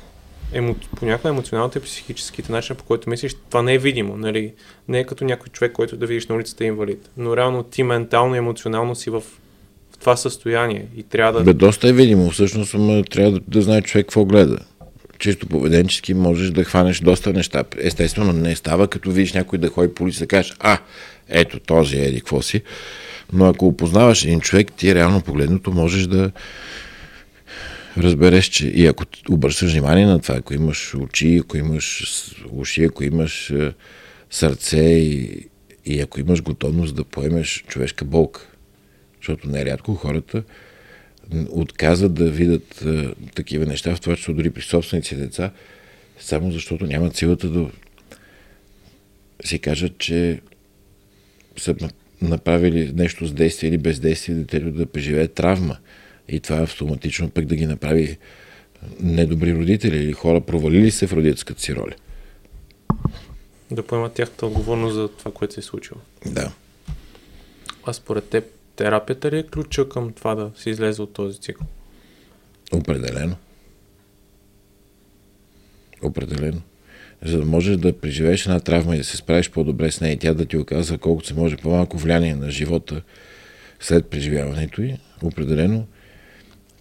[0.53, 4.53] емо, понякога емоционалните и психическите начина, по който мислиш, това не е видимо, нали?
[4.87, 7.09] Не е като някой човек, който да видиш на улицата е инвалид.
[7.17, 9.23] Но реално ти ментално и емоционално си в,
[9.99, 11.45] това състояние и трябва да...
[11.45, 12.29] Бе, доста е видимо.
[12.29, 12.71] Всъщност
[13.09, 14.57] трябва да, да знае човек какво гледа.
[15.19, 17.63] Чисто поведенчески можеш да хванеш доста неща.
[17.77, 20.77] Естествено, не става, като видиш някой да ходи по улица да кажеш, а,
[21.29, 22.61] ето този еди, какво си.
[23.33, 26.31] Но ако опознаваш един човек, ти реално погледното можеш да
[27.97, 32.03] разбереш, че и ако обръщаш внимание на това, ако имаш очи, ако имаш
[32.51, 33.73] уши, ако имаш е,
[34.29, 35.47] сърце и
[35.85, 38.47] И ако имаш готовност да поемеш човешка болка,
[39.19, 40.43] защото нерядко хората
[41.49, 45.51] отказват да видят а, такива неща, в това число дори при собственици деца,
[46.19, 47.69] само защото нямат силата да
[49.45, 50.41] си кажат, че
[51.57, 51.75] са
[52.21, 55.77] направили нещо с действие или бездействие, детето да преживее травма.
[56.27, 58.17] И това автоматично пък да ги направи
[58.99, 61.93] недобри родители или хора провалили се в родителската си роля.
[63.71, 65.99] Да поемат тяхната отговорност за това, което се е случило.
[66.25, 66.51] Да.
[67.85, 68.43] А според теб,
[68.75, 71.67] терапията ли е ключа към това да се излезе от този цикъл?
[72.73, 73.35] Определено.
[76.01, 76.61] Определено.
[77.25, 80.17] За да можеш да преживееш една травма и да се справиш по-добре с нея и
[80.17, 83.01] тя да ти оказва колкото се може по-малко влияние на живота
[83.79, 85.87] след преживяването й, определено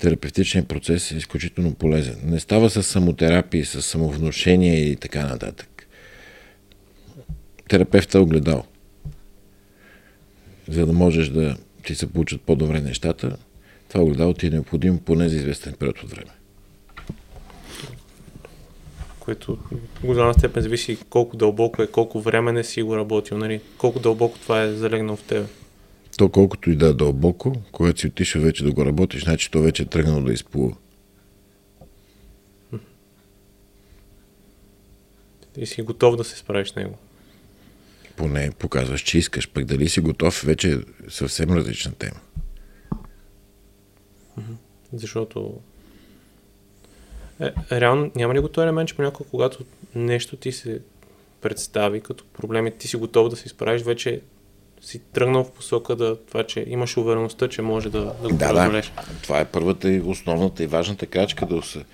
[0.02, 2.16] терапевтичният процес е изключително полезен.
[2.24, 5.88] Не става с самотерапия, с самовнушение и така нататък.
[7.68, 8.64] Терапевта е огледал.
[10.68, 13.36] За да можеш да ти се получат по-добре нещата,
[13.88, 16.30] това огледало ти е необходимо поне за известен период от време.
[19.20, 19.58] Което
[20.02, 23.60] в голяма степен зависи колко дълбоко е, колко време не си го работил, нали?
[23.78, 25.46] колко дълбоко това е залегнало в тебе.
[26.18, 29.62] То колкото и да е дълбоко, когато си отишъл вече да го работиш, значи то
[29.62, 30.76] вече е тръгнало да изплува.
[35.56, 36.98] И си готов да се справиш с него.
[38.16, 39.50] Поне показваш, че искаш.
[39.50, 40.76] Пък дали си готов, вече е
[41.08, 42.20] съвсем различна тема.
[44.92, 45.60] Защото
[47.40, 50.80] е, реално няма ли го този елемент, че понякога, когато нещо ти се
[51.40, 54.22] представи като проблеми, ти си готов да се изправиш, вече
[54.82, 58.48] си тръгнал в посока да това, че имаш увереността, че може да, да го Да,
[58.48, 58.86] преодолеш.
[58.96, 59.02] да.
[59.22, 61.84] Това е първата и основната и важната крачка да, се,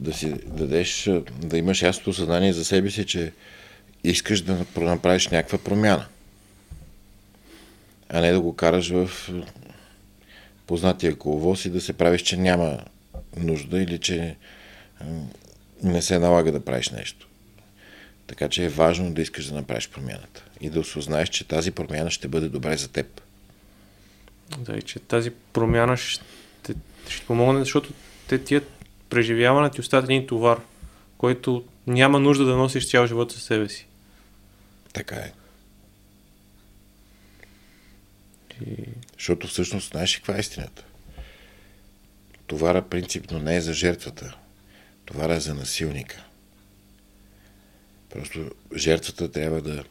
[0.00, 1.10] да си дадеш,
[1.42, 3.32] да имаш ясното съзнание за себе си, че
[4.04, 6.06] искаш да направиш някаква промяна.
[8.08, 9.10] А не да го караш в
[10.66, 12.78] познатия коловоз и да се правиш, че няма
[13.36, 14.36] нужда или че
[15.82, 17.28] не се налага да правиш нещо.
[18.26, 22.10] Така че е важно да искаш да направиш промяната и да осознаеш, че тази промяна
[22.10, 23.20] ще бъде добре за теб.
[24.58, 26.74] Да, и че тази промяна ще,
[27.08, 27.92] ще помогне, защото
[28.28, 28.62] те тия
[29.10, 30.60] преживявания ти оставят един товар,
[31.18, 33.86] който няма нужда да носиш цял живот със себе си.
[34.92, 35.32] Така е.
[38.66, 38.76] И...
[39.18, 40.84] Защото всъщност знаеш каква е истината?
[42.46, 44.36] Товара принципно не е за жертвата.
[45.04, 46.24] Товара е за насилника.
[48.10, 49.84] Просто жертвата трябва да...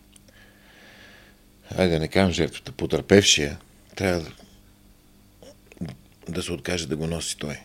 [1.78, 2.72] Айде да не кажем жертвата.
[2.72, 3.60] Потърпевшия
[3.96, 4.32] трябва да,
[6.30, 7.60] да се откаже да го носи той.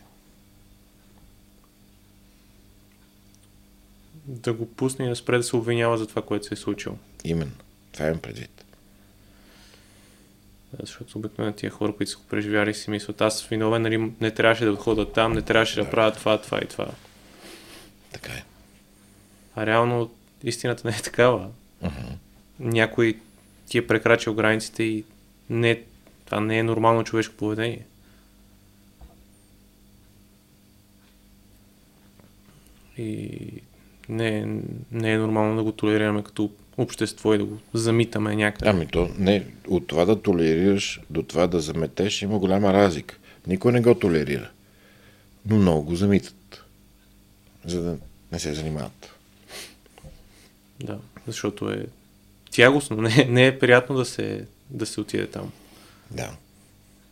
[4.27, 6.97] Да го пусне и да спре да се обвинява за това, което се е случило.
[7.25, 7.53] Именно.
[7.93, 8.65] Това имам предвид.
[10.81, 14.65] Защото обикновено тия хора, които са го преживяли, си мислят, аз виновен, нали, не трябваше
[14.65, 16.89] да ходя там, не трябваше да, да правя това, това и това.
[18.13, 18.45] Така е.
[19.57, 20.11] А реално
[20.45, 21.51] истината не е такава.
[21.85, 22.13] Uh-huh.
[22.59, 23.21] Някой
[23.69, 25.05] ти е прекрачил границите и
[25.51, 25.83] не,
[26.25, 27.87] това не е нормално човешко поведение.
[32.99, 33.31] И
[34.09, 34.61] не,
[34.93, 38.71] не е нормално да го толерираме като общество и да го замитаме някъде.
[38.71, 43.17] Ами то не, от това да толерираш до това да заметеш има голяма разлика.
[43.47, 44.51] Никой не го толерира.
[45.47, 46.65] Но много го замитат.
[47.65, 47.99] За да
[48.33, 49.15] не се занимават.
[50.81, 51.87] Да, защото е
[52.57, 52.97] тягостно.
[53.03, 55.53] Не, не е приятно да се, да се отиде там.
[56.11, 56.31] Да.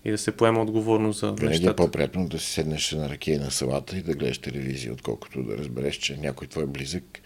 [0.04, 1.76] И да се поема отговорност за Винаги е нещата.
[1.76, 5.96] по-приятно да си седнеш на ракия на салата и да гледаш телевизия, отколкото да разбереш,
[5.96, 7.20] че някой твой близък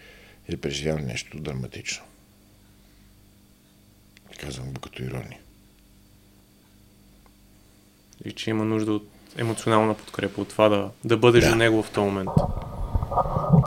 [0.47, 2.03] е преживял нещо драматично.
[4.41, 5.39] Казвам го като ирония.
[8.25, 11.49] И че има нужда от емоционална подкрепа, от това да, да бъдеш Да.
[11.49, 12.29] за него в този момент.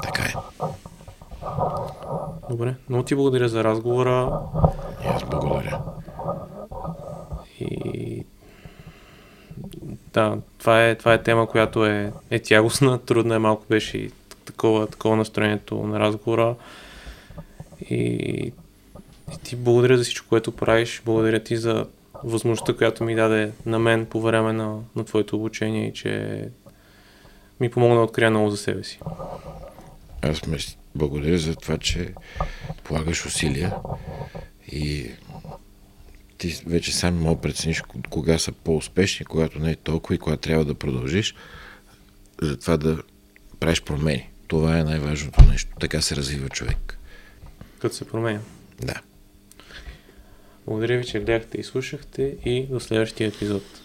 [0.02, 0.32] Така е.
[2.52, 4.40] Добре, много ти благодаря за разговора.
[5.04, 5.80] Аз благодаря.
[7.60, 8.24] и
[10.12, 14.10] да, това е, това е тема, която е, е тягостна, трудна е, малко беше и
[14.44, 16.54] такова, такова настроението на разговора.
[17.90, 18.52] И, и
[19.42, 21.86] ти благодаря за всичко, което правиш, благодаря ти за
[22.24, 26.44] възможността, която ми даде на мен по време на, на твоето обучение и че
[27.60, 29.00] ми помогна да открия много за себе си.
[30.22, 30.58] Аз ме
[30.94, 32.14] благодаря за това, че
[32.84, 33.74] полагаш усилия
[34.72, 35.10] и
[36.38, 40.64] ти вече сам мога прецениш кога са по-успешни, когато не е толкова и кога трябва
[40.64, 41.34] да продължиш,
[42.42, 43.02] за това да
[43.60, 44.28] правиш промени.
[44.46, 45.70] Това е най-важното нещо.
[45.80, 46.98] Така се развива човек.
[47.78, 48.40] Като се променя.
[48.80, 49.00] Да.
[50.66, 53.81] Благодаря ви, че гледахте и слушахте и до следващия епизод.